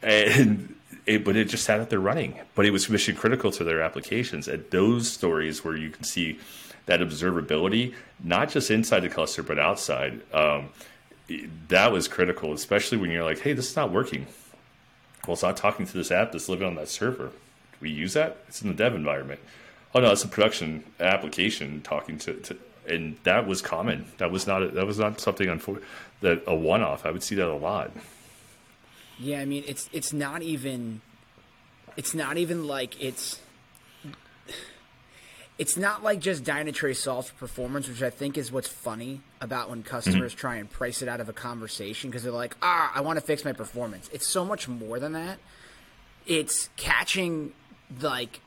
and 0.02 0.76
it, 1.06 1.24
but 1.24 1.36
it 1.36 1.46
just 1.46 1.66
sat 1.66 1.80
out 1.80 1.90
there 1.90 2.00
running. 2.00 2.40
But 2.56 2.66
it 2.66 2.72
was 2.72 2.90
mission 2.90 3.16
critical 3.16 3.52
to 3.52 3.64
their 3.64 3.82
applications. 3.82 4.48
And 4.48 4.66
those 4.70 5.12
stories 5.12 5.64
where 5.64 5.76
you 5.76 5.90
can 5.90 6.04
see 6.04 6.40
that 6.86 7.00
observability, 7.00 7.94
not 8.24 8.50
just 8.50 8.70
inside 8.70 9.02
the 9.02 9.10
cluster 9.10 9.44
but 9.44 9.60
outside. 9.60 10.22
Um, 10.34 10.70
that 11.70 11.92
was 11.92 12.08
critical, 12.08 12.54
especially 12.54 12.98
when 12.98 13.10
you're 13.10 13.24
like, 13.24 13.40
hey, 13.40 13.54
this 13.54 13.70
is 13.70 13.76
not 13.76 13.92
working. 13.92 14.28
Well, 15.26 15.34
it's 15.34 15.44
not 15.44 15.56
talking 15.56 15.86
to 15.86 15.94
this 15.94 16.12
app 16.12 16.34
that's 16.34 16.50
living 16.50 16.68
on 16.68 16.76
that 16.76 16.90
server. 16.90 17.28
Do 17.28 17.78
we 17.80 17.90
use 17.90 18.14
that? 18.14 18.38
It's 18.48 18.62
in 18.62 18.68
the 18.68 18.74
dev 18.74 18.94
environment. 18.94 19.40
Oh 19.96 20.02
no, 20.02 20.12
it's 20.12 20.24
a 20.24 20.28
production 20.28 20.84
application 21.00 21.82
talking 21.82 22.18
to, 22.20 22.34
to 22.34 22.58
and 22.88 23.16
that 23.24 23.48
was 23.48 23.62
common. 23.62 24.06
That 24.18 24.32
was 24.32 24.48
not 24.48 24.64
a, 24.64 24.68
that 24.70 24.86
was 24.86 25.00
not 25.00 25.22
something 25.22 25.48
unfor- 25.48 25.82
that 26.22 26.44
a 26.46 26.56
one 26.56 26.82
off. 26.82 27.06
I 27.06 27.12
would 27.12 27.24
see 27.24 27.36
that 27.36 27.48
a 27.48 27.56
lot. 27.56 27.92
Yeah, 29.24 29.40
I 29.40 29.46
mean 29.46 29.64
it's 29.66 29.90
it's 29.94 30.12
not 30.12 30.42
even 30.42 31.02
it's 31.96 32.14
not 32.14 32.38
even 32.38 32.68
like 32.68 33.02
it's 33.02 33.40
it's 35.58 35.78
not 35.78 36.04
like 36.04 36.20
just 36.20 36.44
Dynatrace 36.44 36.98
solves 36.98 37.30
for 37.30 37.36
performance, 37.36 37.88
which 37.88 38.02
I 38.02 38.10
think 38.10 38.38
is 38.38 38.52
what's 38.52 38.68
funny 38.68 39.22
about 39.40 39.70
when 39.70 39.82
customers 39.82 40.34
mm-hmm. 40.34 40.40
try 40.40 40.56
and 40.56 40.70
price 40.70 41.02
it 41.02 41.08
out 41.08 41.22
of 41.22 41.30
a 41.30 41.34
conversation 41.34 42.10
because 42.10 42.24
they're 42.24 42.34
like, 42.34 42.58
ah, 42.62 42.92
I 42.94 43.02
want 43.02 43.18
to 43.18 43.26
fix 43.26 43.46
my 43.46 43.54
performance. 43.54 44.10
It's 44.12 44.28
so 44.28 44.44
much 44.44 44.68
more 44.68 45.00
than 45.00 45.14
that. 45.14 45.38
It's 46.26 46.70
catching 46.76 47.54
like 48.02 48.42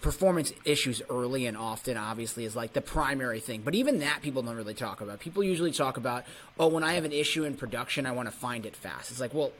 performance 0.00 0.52
issues 0.64 1.02
early 1.10 1.46
and 1.46 1.56
often 1.56 1.96
obviously 1.96 2.44
is 2.44 2.54
like 2.54 2.74
the 2.74 2.80
primary 2.82 3.40
thing 3.40 3.62
but 3.64 3.74
even 3.74 4.00
that 4.00 4.20
people 4.20 4.42
don't 4.42 4.54
really 4.54 4.74
talk 4.74 5.00
about 5.00 5.18
people 5.18 5.42
usually 5.42 5.72
talk 5.72 5.96
about 5.96 6.24
oh 6.60 6.66
when 6.66 6.84
i 6.84 6.92
have 6.92 7.06
an 7.06 7.12
issue 7.12 7.42
in 7.44 7.56
production 7.56 8.04
i 8.04 8.12
want 8.12 8.28
to 8.28 8.36
find 8.36 8.66
it 8.66 8.76
fast 8.76 9.10
it's 9.10 9.18
like 9.18 9.32
well 9.32 9.50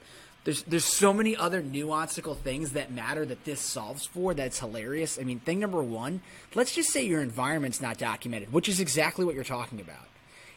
there's 0.45 0.63
there's 0.65 0.85
so 0.85 1.13
many 1.13 1.37
other 1.37 1.63
nuanceical 1.63 2.37
things 2.37 2.73
that 2.73 2.93
matter 2.93 3.25
that 3.25 3.45
this 3.45 3.61
solves 3.61 4.05
for 4.07 4.35
that's 4.35 4.61
hilarious. 4.61 5.19
I 5.19 5.25
mean, 5.25 5.41
thing 5.41 5.59
number 5.59 5.83
one, 5.83 6.21
let's 6.55 6.75
just 6.75 6.91
say 6.91 7.05
your 7.05 7.23
environment's 7.23 7.81
not 7.81 7.99
documented, 7.99 8.53
which 8.53 8.69
is 8.69 8.79
exactly 8.79 9.25
what 9.25 9.35
you're 9.35 9.45
talking 9.45 9.81
about. 9.81 10.09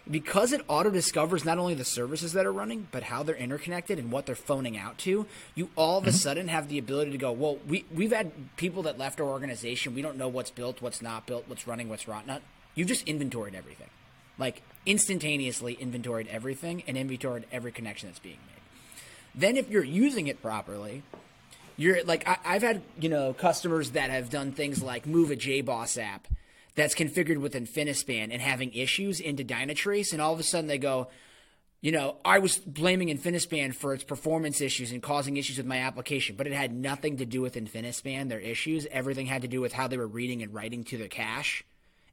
Because 0.10 0.54
it 0.54 0.62
auto 0.70 0.90
discovers 0.90 1.44
not 1.44 1.58
only 1.58 1.74
the 1.74 1.84
services 1.84 2.32
that 2.34 2.46
are 2.46 2.52
running, 2.52 2.88
but 2.92 3.04
how 3.04 3.24
they're 3.24 3.36
interconnected 3.36 4.00
and 4.00 4.10
what 4.10 4.26
they're 4.26 4.36
phoning 4.36 4.78
out 4.78 4.98
to, 5.00 5.26
you 5.54 5.70
all 5.76 5.98
of 5.98 6.04
mm-hmm. 6.04 6.10
a 6.10 6.14
sudden 6.14 6.48
have 6.48 6.70
the 6.70 6.78
ability 6.78 7.12
to 7.12 7.18
go, 7.18 7.34
well, 7.34 7.58
we, 7.68 7.84
we've 7.94 8.14
had 8.14 8.32
people 8.56 8.84
that 8.84 8.98
left 8.98 9.20
our 9.20 9.28
organization. 9.28 9.96
We 9.96 10.02
don't 10.02 10.18
know 10.18 10.30
what's 10.30 10.52
built, 10.52 10.82
what's 10.82 11.02
not 11.02 11.26
built, 11.26 11.44
what's 11.48 11.68
running, 11.68 11.90
what's 11.90 12.08
not. 12.08 12.42
You've 12.74 12.88
just 12.88 13.06
inventoried 13.06 13.54
everything. 13.54 13.90
Like 14.38 14.62
instantaneously 14.86 15.74
inventoried 15.74 16.28
everything 16.28 16.84
and 16.88 16.96
inventoried 16.98 17.46
every 17.52 17.74
connection 17.74 18.08
that's 18.08 18.20
being 18.20 18.40
made. 18.48 18.58
Then 19.38 19.56
if 19.56 19.70
you're 19.70 19.84
using 19.84 20.28
it 20.28 20.42
properly, 20.42 21.04
you're 21.78 22.04
like 22.04 22.28
I, 22.28 22.54
have 22.54 22.64
had 22.64 22.82
you 23.00 23.08
know 23.08 23.34
customers 23.34 23.92
that 23.92 24.10
have 24.10 24.32
done 24.32 24.52
things 24.52 24.82
like 24.82 25.06
move 25.06 25.30
a 25.30 25.36
JBoss 25.36 26.02
app 26.02 26.28
that's 26.74 26.96
configured 26.96 27.38
with 27.38 27.54
Infinispan 27.54 28.30
and 28.32 28.42
having 28.42 28.74
issues 28.74 29.20
into 29.20 29.44
Dynatrace, 29.44 30.12
and 30.12 30.22
all 30.22 30.34
of 30.34 30.40
a 30.40 30.44
sudden 30.44 30.68
they 30.68 30.78
go, 30.80 31.08
you 31.82 31.92
know, 31.92 32.18
I 32.26 32.40
was 32.40 32.58
blaming 32.58 33.10
Infinispan 33.10 33.76
for 33.76 33.94
its 33.94 34.04
performance 34.04 34.60
issues 34.62 34.92
and 34.92 35.02
causing 35.02 35.38
issues 35.38 35.58
with 35.58 35.68
my 35.68 35.80
application, 35.80 36.36
but 36.36 36.48
it 36.48 36.54
had 36.54 36.74
nothing 36.74 37.18
to 37.18 37.26
do 37.26 37.42
with 37.42 37.54
Infinispan, 37.56 38.30
their 38.30 38.40
issues. 38.40 38.88
Everything 38.92 39.28
had 39.28 39.44
to 39.44 39.48
do 39.48 39.62
with 39.62 39.74
how 39.74 39.88
they 39.88 39.98
were 39.98 40.08
reading 40.08 40.42
and 40.42 40.54
writing 40.54 40.84
to 40.86 40.98
their 40.98 41.08
cache. 41.08 41.64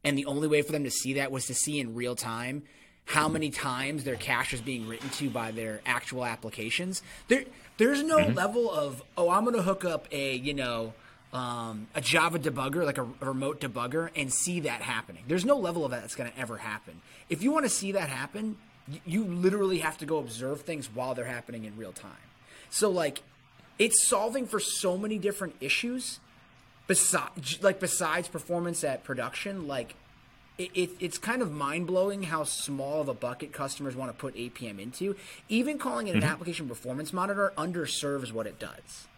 And 0.02 0.18
the 0.18 0.26
only 0.26 0.48
way 0.48 0.60
for 0.60 0.72
them 0.72 0.84
to 0.84 0.90
see 0.90 1.14
that 1.14 1.32
was 1.32 1.46
to 1.46 1.54
see 1.54 1.80
in 1.80 1.94
real 1.94 2.14
time 2.14 2.64
how 3.04 3.28
many 3.28 3.50
times 3.50 4.04
their 4.04 4.16
cache 4.16 4.54
is 4.54 4.60
being 4.60 4.88
written 4.88 5.10
to 5.10 5.28
by 5.28 5.50
their 5.50 5.80
actual 5.84 6.24
applications. 6.24 7.02
There, 7.28 7.44
there's 7.76 8.02
no 8.02 8.18
mm-hmm. 8.18 8.34
level 8.34 8.70
of 8.70 9.02
oh, 9.16 9.30
I'm 9.30 9.44
going 9.44 9.56
to 9.56 9.62
hook 9.62 9.84
up 9.84 10.06
a 10.10 10.34
you 10.34 10.54
know 10.54 10.94
um, 11.34 11.88
a 11.94 12.00
Java 12.00 12.38
debugger, 12.38 12.84
like 12.84 12.98
a, 12.98 13.02
a, 13.20 13.26
remote 13.26 13.60
debugger, 13.60 14.08
and 14.14 14.32
see 14.32 14.60
that 14.60 14.80
happening. 14.80 15.24
There's 15.26 15.44
no 15.44 15.58
level 15.58 15.84
of 15.84 15.90
that 15.90 16.02
that's 16.02 16.14
going 16.14 16.30
to 16.30 16.38
ever 16.38 16.58
happen. 16.58 17.02
If 17.28 17.42
you 17.42 17.50
want 17.50 17.64
to 17.64 17.70
see 17.70 17.92
that 17.92 18.08
happen, 18.08 18.56
you, 18.88 19.00
you 19.04 19.24
literally 19.24 19.78
have 19.78 19.98
to 19.98 20.06
go 20.06 20.18
observe 20.18 20.60
things 20.60 20.88
while 20.94 21.14
they're 21.14 21.24
happening 21.24 21.64
in 21.64 21.76
real 21.76 21.92
time. 21.92 22.12
So 22.70 22.88
like, 22.88 23.22
it's 23.80 24.06
solving 24.06 24.46
for 24.46 24.60
so 24.60 24.96
many 24.96 25.18
different 25.18 25.56
issues. 25.60 26.20
Besides, 26.86 27.62
like 27.62 27.80
besides 27.80 28.28
performance 28.28 28.84
at 28.84 29.02
production, 29.02 29.66
like 29.66 29.96
it, 30.58 30.70
it, 30.74 30.90
it's 31.00 31.18
kind 31.18 31.42
of 31.42 31.50
mind 31.50 31.86
blowing 31.86 32.22
how 32.22 32.44
small 32.44 33.00
of 33.00 33.08
a 33.08 33.14
bucket 33.14 33.52
customers 33.52 33.96
want 33.96 34.10
to 34.10 34.16
put 34.16 34.36
APM 34.36 34.78
into. 34.78 35.16
Even 35.48 35.78
calling 35.78 36.06
it 36.06 36.14
an 36.14 36.20
mm-hmm. 36.20 36.30
application 36.30 36.68
performance 36.68 37.12
monitor 37.12 37.52
underserves 37.58 38.32
what 38.32 38.46
it 38.46 38.58
does, 38.58 39.08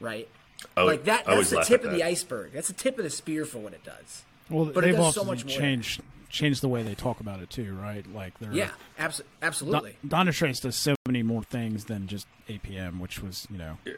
right? 0.00 0.28
Oh, 0.76 0.86
like 0.86 1.04
that. 1.04 1.24
That's 1.24 1.50
the 1.50 1.62
tip 1.62 1.84
of 1.84 1.92
the 1.92 2.02
iceberg. 2.02 2.52
That's 2.52 2.68
the 2.68 2.74
tip 2.74 2.98
of 2.98 3.04
the 3.04 3.10
spear 3.10 3.44
for 3.44 3.58
what 3.58 3.72
it 3.72 3.84
does. 3.84 4.22
Well, 4.48 4.66
but 4.66 4.84
they've 4.84 4.98
also 4.98 5.22
so 5.22 5.26
much 5.26 5.46
changed 5.46 6.02
changed 6.28 6.62
the 6.62 6.68
way 6.68 6.82
they 6.82 6.94
talk 6.94 7.20
about 7.20 7.40
it 7.40 7.50
too, 7.50 7.74
right? 7.74 8.04
Like 8.14 8.38
they're 8.38 8.52
yeah, 8.52 8.70
abso- 8.98 9.22
absolutely. 9.42 9.96
Dynatrace 10.06 10.60
does 10.62 10.76
so 10.76 10.94
many 11.06 11.22
more 11.22 11.42
things 11.42 11.84
than 11.86 12.06
just 12.06 12.26
APM, 12.48 13.00
which 13.00 13.22
was 13.22 13.46
you 13.50 13.58
know, 13.58 13.78
yeah, 13.84 13.94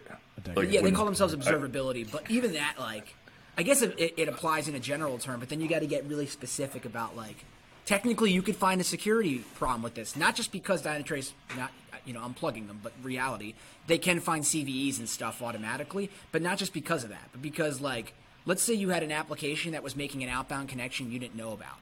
like 0.55 0.71
yeah 0.71 0.83
they 0.83 0.91
call 0.91 1.05
themselves 1.05 1.35
observability, 1.35 2.07
I, 2.07 2.11
but 2.11 2.31
even 2.31 2.53
that 2.55 2.77
like 2.79 3.15
I 3.57 3.63
guess 3.63 3.83
it, 3.83 3.95
it, 3.99 4.29
applies 4.29 4.69
in 4.69 4.75
a 4.75 4.81
general 4.81 5.19
term, 5.19 5.41
but 5.41 5.49
then 5.49 5.61
you 5.61 5.69
got 5.69 5.81
to 5.81 5.87
get 5.87 6.05
really 6.05 6.27
specific 6.27 6.85
about 6.85 7.17
like 7.17 7.45
technically 7.87 8.33
you 8.33 8.43
could 8.43 8.57
find 8.57 8.81
a 8.81 8.85
security 8.85 9.45
problem 9.55 9.83
with 9.83 9.95
this, 9.95 10.17
not 10.17 10.35
just 10.35 10.51
because 10.51 10.83
Dynatrace, 10.83 11.33
not 11.57 11.71
you 12.05 12.13
know 12.13 12.23
I'm 12.23 12.35
them, 12.67 12.81
but 12.83 12.93
reality 13.03 13.55
they 13.87 13.99
can 13.99 14.21
find 14.21 14.45
CVEs 14.45 14.99
and 14.99 15.09
stuff 15.09 15.43
automatically, 15.43 16.11
but 16.33 16.43
not 16.43 16.59
just 16.59 16.73
because 16.73 17.05
of 17.05 17.11
that, 17.11 17.29
but 17.33 17.43
because 17.43 17.81
like 17.81 18.15
let's 18.47 18.63
say 18.63 18.75
you 18.75 18.91
had 18.91 19.03
an 19.03 19.13
application 19.13 19.73
that 19.73 19.83
was 19.83 19.97
making 19.97 20.23
an 20.23 20.29
outbound 20.29 20.69
connection 20.69 21.11
you 21.11 21.19
didn't 21.19 21.37
know 21.37 21.53
about. 21.53 21.79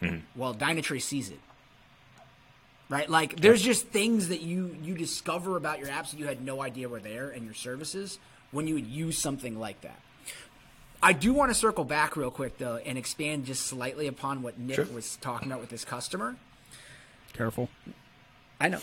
Mm-hmm. 0.00 0.18
Well, 0.40 0.54
Dynatrace 0.54 1.02
sees 1.02 1.30
it. 1.30 1.40
Right? 2.88 3.08
Like 3.08 3.40
there's 3.40 3.62
just 3.62 3.86
things 3.86 4.28
that 4.28 4.42
you 4.42 4.76
you 4.82 4.94
discover 4.94 5.56
about 5.56 5.78
your 5.78 5.88
apps 5.88 6.10
that 6.10 6.18
you 6.18 6.26
had 6.26 6.42
no 6.44 6.60
idea 6.60 6.88
were 6.88 7.00
there 7.00 7.30
and 7.30 7.44
your 7.44 7.54
services 7.54 8.18
when 8.50 8.66
you 8.66 8.74
would 8.74 8.86
use 8.86 9.16
something 9.16 9.58
like 9.58 9.80
that. 9.80 9.98
I 11.02 11.12
do 11.12 11.32
want 11.32 11.50
to 11.50 11.54
circle 11.54 11.84
back 11.84 12.16
real 12.16 12.30
quick 12.30 12.58
though 12.58 12.76
and 12.76 12.96
expand 12.96 13.46
just 13.46 13.66
slightly 13.66 14.06
upon 14.06 14.42
what 14.42 14.58
Nick 14.58 14.76
sure. 14.76 14.84
was 14.86 15.16
talking 15.16 15.48
about 15.48 15.60
with 15.60 15.70
this 15.70 15.84
customer. 15.84 16.36
Careful. 17.32 17.68
I 18.60 18.68
know. 18.68 18.78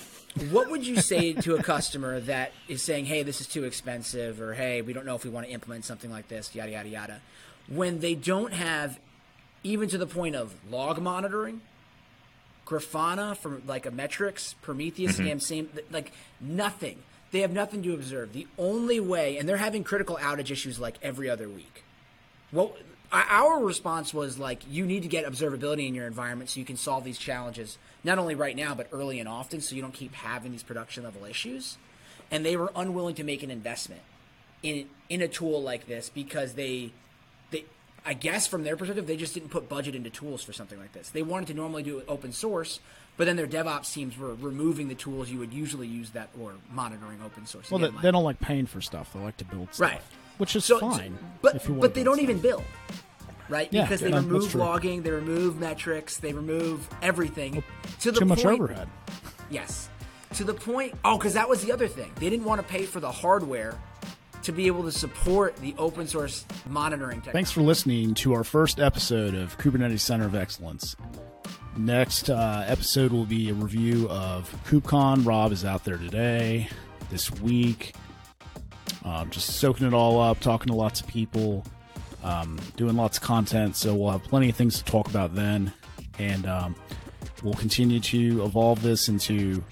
What 0.51 0.69
would 0.69 0.86
you 0.86 0.97
say 0.97 1.34
to 1.41 1.55
a 1.55 1.63
customer 1.63 2.19
that 2.21 2.51
is 2.67 2.84
saying, 2.84 3.05
"Hey, 3.05 3.23
this 3.23 3.39
is 3.39 3.47
too 3.47 3.63
expensive," 3.63 4.41
or 4.41 4.53
"Hey, 4.53 4.82
we 4.82 4.91
don't 4.91 5.05
know 5.05 5.15
if 5.15 5.23
we 5.23 5.29
want 5.29 5.45
to 5.45 5.51
implement 5.53 5.86
something 5.86 6.12
like 6.12 6.27
this," 6.27 6.53
yada 6.53 6.71
yada 6.71 6.89
yada, 6.89 7.21
when 7.67 7.99
they 7.99 8.15
don't 8.15 8.53
have 8.53 8.99
even 9.63 9.88
to 9.89 9.97
the 9.97 10.08
point 10.08 10.36
of 10.36 10.53
log 10.69 11.01
monitoring, 11.01 11.62
Grafana 12.65 13.38
from 13.38 13.63
like 13.65 13.86
a 13.86 13.91
metrics, 13.91 14.55
Prometheus, 14.62 15.17
mm-hmm. 15.17 15.39
same 15.39 15.69
like 15.89 16.12
nothing. 16.41 16.99
They 17.32 17.39
have 17.41 17.51
nothing 17.51 17.84
to 17.84 17.93
observe. 17.93 18.34
The 18.34 18.47
only 18.58 18.99
way, 18.99 19.38
and 19.38 19.47
they're 19.47 19.58
having 19.58 19.84
critical 19.84 20.17
outage 20.17 20.51
issues 20.51 20.79
like 20.79 20.97
every 21.01 21.29
other 21.29 21.47
week. 21.47 21.84
Well, 22.51 22.73
our 23.12 23.59
response 23.63 24.13
was 24.13 24.38
like, 24.38 24.62
you 24.69 24.85
need 24.85 25.03
to 25.03 25.07
get 25.07 25.25
observability 25.25 25.88
in 25.88 25.95
your 25.95 26.07
environment 26.07 26.49
so 26.49 26.59
you 26.59 26.65
can 26.65 26.77
solve 26.77 27.03
these 27.03 27.17
challenges, 27.17 27.77
not 28.03 28.19
only 28.19 28.35
right 28.35 28.55
now, 28.55 28.75
but 28.75 28.88
early 28.91 29.19
and 29.19 29.27
often, 29.27 29.62
so 29.62 29.75
you 29.75 29.81
don't 29.81 29.93
keep 29.93 30.13
having 30.13 30.51
these 30.51 30.63
production 30.63 31.03
level 31.03 31.25
issues. 31.25 31.77
And 32.31 32.45
they 32.45 32.55
were 32.55 32.71
unwilling 32.75 33.15
to 33.15 33.23
make 33.23 33.41
an 33.41 33.49
investment 33.49 34.01
in 34.62 34.88
in 35.07 35.21
a 35.21 35.27
tool 35.27 35.63
like 35.63 35.88
this 35.88 36.09
because 36.09 36.53
they, 36.53 36.91
they, 37.49 37.65
I 38.05 38.13
guess 38.13 38.45
from 38.45 38.63
their 38.63 38.77
perspective, 38.77 39.07
they 39.07 39.17
just 39.17 39.33
didn't 39.33 39.49
put 39.49 39.67
budget 39.67 39.95
into 39.95 40.12
tools 40.12 40.43
for 40.43 40.53
something 40.53 40.77
like 40.77 40.93
this. 40.93 41.09
They 41.09 41.23
wanted 41.23 41.47
to 41.47 41.53
normally 41.55 41.81
do 41.81 41.97
it 41.97 42.05
open 42.07 42.31
source, 42.31 42.79
but 43.17 43.25
then 43.25 43.35
their 43.35 43.47
DevOps 43.47 43.91
teams 43.91 44.15
were 44.15 44.35
removing 44.35 44.88
the 44.88 44.95
tools 44.95 45.31
you 45.31 45.39
would 45.39 45.53
usually 45.53 45.88
use 45.88 46.12
that 46.12 46.29
or 46.39 46.53
monitoring 46.71 47.19
open 47.25 47.47
source. 47.47 47.71
Well, 47.71 47.79
they, 47.79 47.89
they, 48.01 48.12
don't 48.12 48.23
like 48.23 48.39
paying 48.39 48.67
for 48.67 48.81
stuff; 48.81 49.13
they 49.13 49.19
like 49.19 49.38
to 49.38 49.45
build 49.45 49.73
stuff. 49.73 49.89
Right 49.89 50.01
which 50.39 50.56
is 50.56 50.65
so, 50.65 50.80
fine. 50.80 51.17
but 51.41 51.62
but 51.80 51.93
they 51.93 52.04
don't 52.04 52.21
even 52.21 52.39
build, 52.39 52.63
right? 53.49 53.67
Yeah, 53.71 53.84
because 53.84 53.99
they 53.99 54.12
remove 54.12 54.56
logging, 54.56 55.04
they 55.04 55.12
remove 55.12 55.60
metrics, 55.60 56.17
they 56.17 56.34
remove 56.34 56.88
everything 57.02 57.56
well, 57.56 57.63
to 57.99 58.12
the 58.12 58.19
too 58.19 58.25
point, 58.25 58.43
much 58.43 58.45
overhead. 58.45 58.89
Yes, 59.52 59.89
to 60.36 60.43
the 60.43 60.54
point. 60.54 60.95
Oh, 61.06 61.17
because 61.17 61.34
that 61.34 61.47
was 61.47 61.63
the 61.63 61.71
other 61.71 61.88
thing. 61.88 62.12
They 62.15 62.30
didn't 62.30 62.45
want 62.45 62.62
to 62.62 62.67
pay 62.67 62.86
for 62.86 62.99
the 62.99 63.12
hardware 63.12 63.78
to 64.43 64.54
be 64.54 64.67
able 64.67 64.84
to 64.84 64.91
support 64.91 65.58
the 65.58 65.75
open 65.78 66.08
source 66.08 66.45
monitoring 66.67 67.17
technology. 67.17 67.34
Thanks 67.34 67.52
for 67.52 67.62
listening 67.62 68.13
to 68.15 68.34
our 68.34 68.45
first 68.45 68.80
episode 68.80 69.36
of 69.36 69.58
Kubernetes 69.58 69.99
Center 69.99 70.25
of 70.25 70.36
Excellence. 70.36 70.95
Next 71.75 72.30
uh, 72.30 72.63
episode 72.65 73.12
will 73.12 73.25
be 73.25 73.49
a 73.49 73.54
review 73.54 74.08
of 74.10 74.49
KubeCon. 74.65 75.25
Rob 75.25 75.52
is 75.52 75.65
out 75.65 75.84
there 75.84 75.97
today, 75.97 76.69
this 77.10 77.30
week 77.41 77.93
um, 79.03 79.29
just 79.29 79.57
soaking 79.57 79.88
it 79.88 79.93
all 79.93 80.19
up, 80.19 80.39
talking 80.39 80.67
to 80.67 80.75
lots 80.75 81.01
of 81.01 81.07
people, 81.07 81.65
um, 82.23 82.59
doing 82.75 82.95
lots 82.95 83.17
of 83.17 83.23
content. 83.23 83.75
So 83.75 83.95
we'll 83.95 84.12
have 84.12 84.23
plenty 84.23 84.49
of 84.49 84.55
things 84.55 84.77
to 84.77 84.83
talk 84.83 85.07
about 85.09 85.35
then, 85.35 85.71
and 86.17 86.45
um, 86.45 86.75
we'll 87.43 87.53
continue 87.53 87.99
to 87.99 88.43
evolve 88.43 88.81
this 88.81 89.07
into 89.09 89.63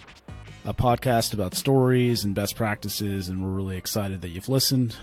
a 0.65 0.73
podcast 0.73 1.33
about 1.33 1.55
stories 1.55 2.23
and 2.23 2.33
best 2.35 2.55
practices. 2.55 3.29
And 3.29 3.43
we're 3.43 3.51
really 3.51 3.77
excited 3.77 4.21
that 4.21 4.29
you've 4.29 4.49
listened. 4.49 4.95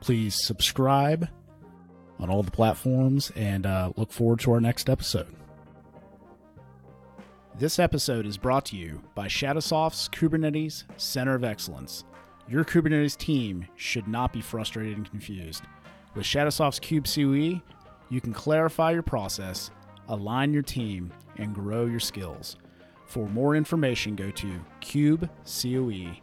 Please 0.00 0.34
subscribe 0.34 1.28
on 2.18 2.28
all 2.28 2.42
the 2.42 2.50
platforms, 2.50 3.32
and 3.34 3.64
uh, 3.64 3.92
look 3.96 4.12
forward 4.12 4.40
to 4.40 4.52
our 4.52 4.60
next 4.60 4.90
episode. 4.90 5.34
This 7.58 7.78
episode 7.78 8.26
is 8.26 8.36
brought 8.36 8.66
to 8.66 8.76
you 8.76 9.02
by 9.14 9.26
Shadowsoft's 9.26 10.08
Kubernetes 10.08 10.84
Center 10.98 11.34
of 11.34 11.44
Excellence. 11.44 12.04
Your 12.50 12.64
Kubernetes 12.64 13.16
team 13.16 13.64
should 13.76 14.08
not 14.08 14.32
be 14.32 14.40
frustrated 14.40 14.96
and 14.96 15.08
confused. 15.08 15.62
With 16.16 16.24
Shadowsoft's 16.24 16.80
Kube 16.80 17.06
COE, 17.06 17.62
you 18.08 18.20
can 18.20 18.32
clarify 18.32 18.90
your 18.90 19.04
process, 19.04 19.70
align 20.08 20.52
your 20.52 20.64
team, 20.64 21.12
and 21.36 21.54
grow 21.54 21.86
your 21.86 22.00
skills. 22.00 22.56
For 23.06 23.28
more 23.28 23.54
information, 23.54 24.16
go 24.16 24.32
to 24.32 24.60
kubecoe.com. 24.80 26.18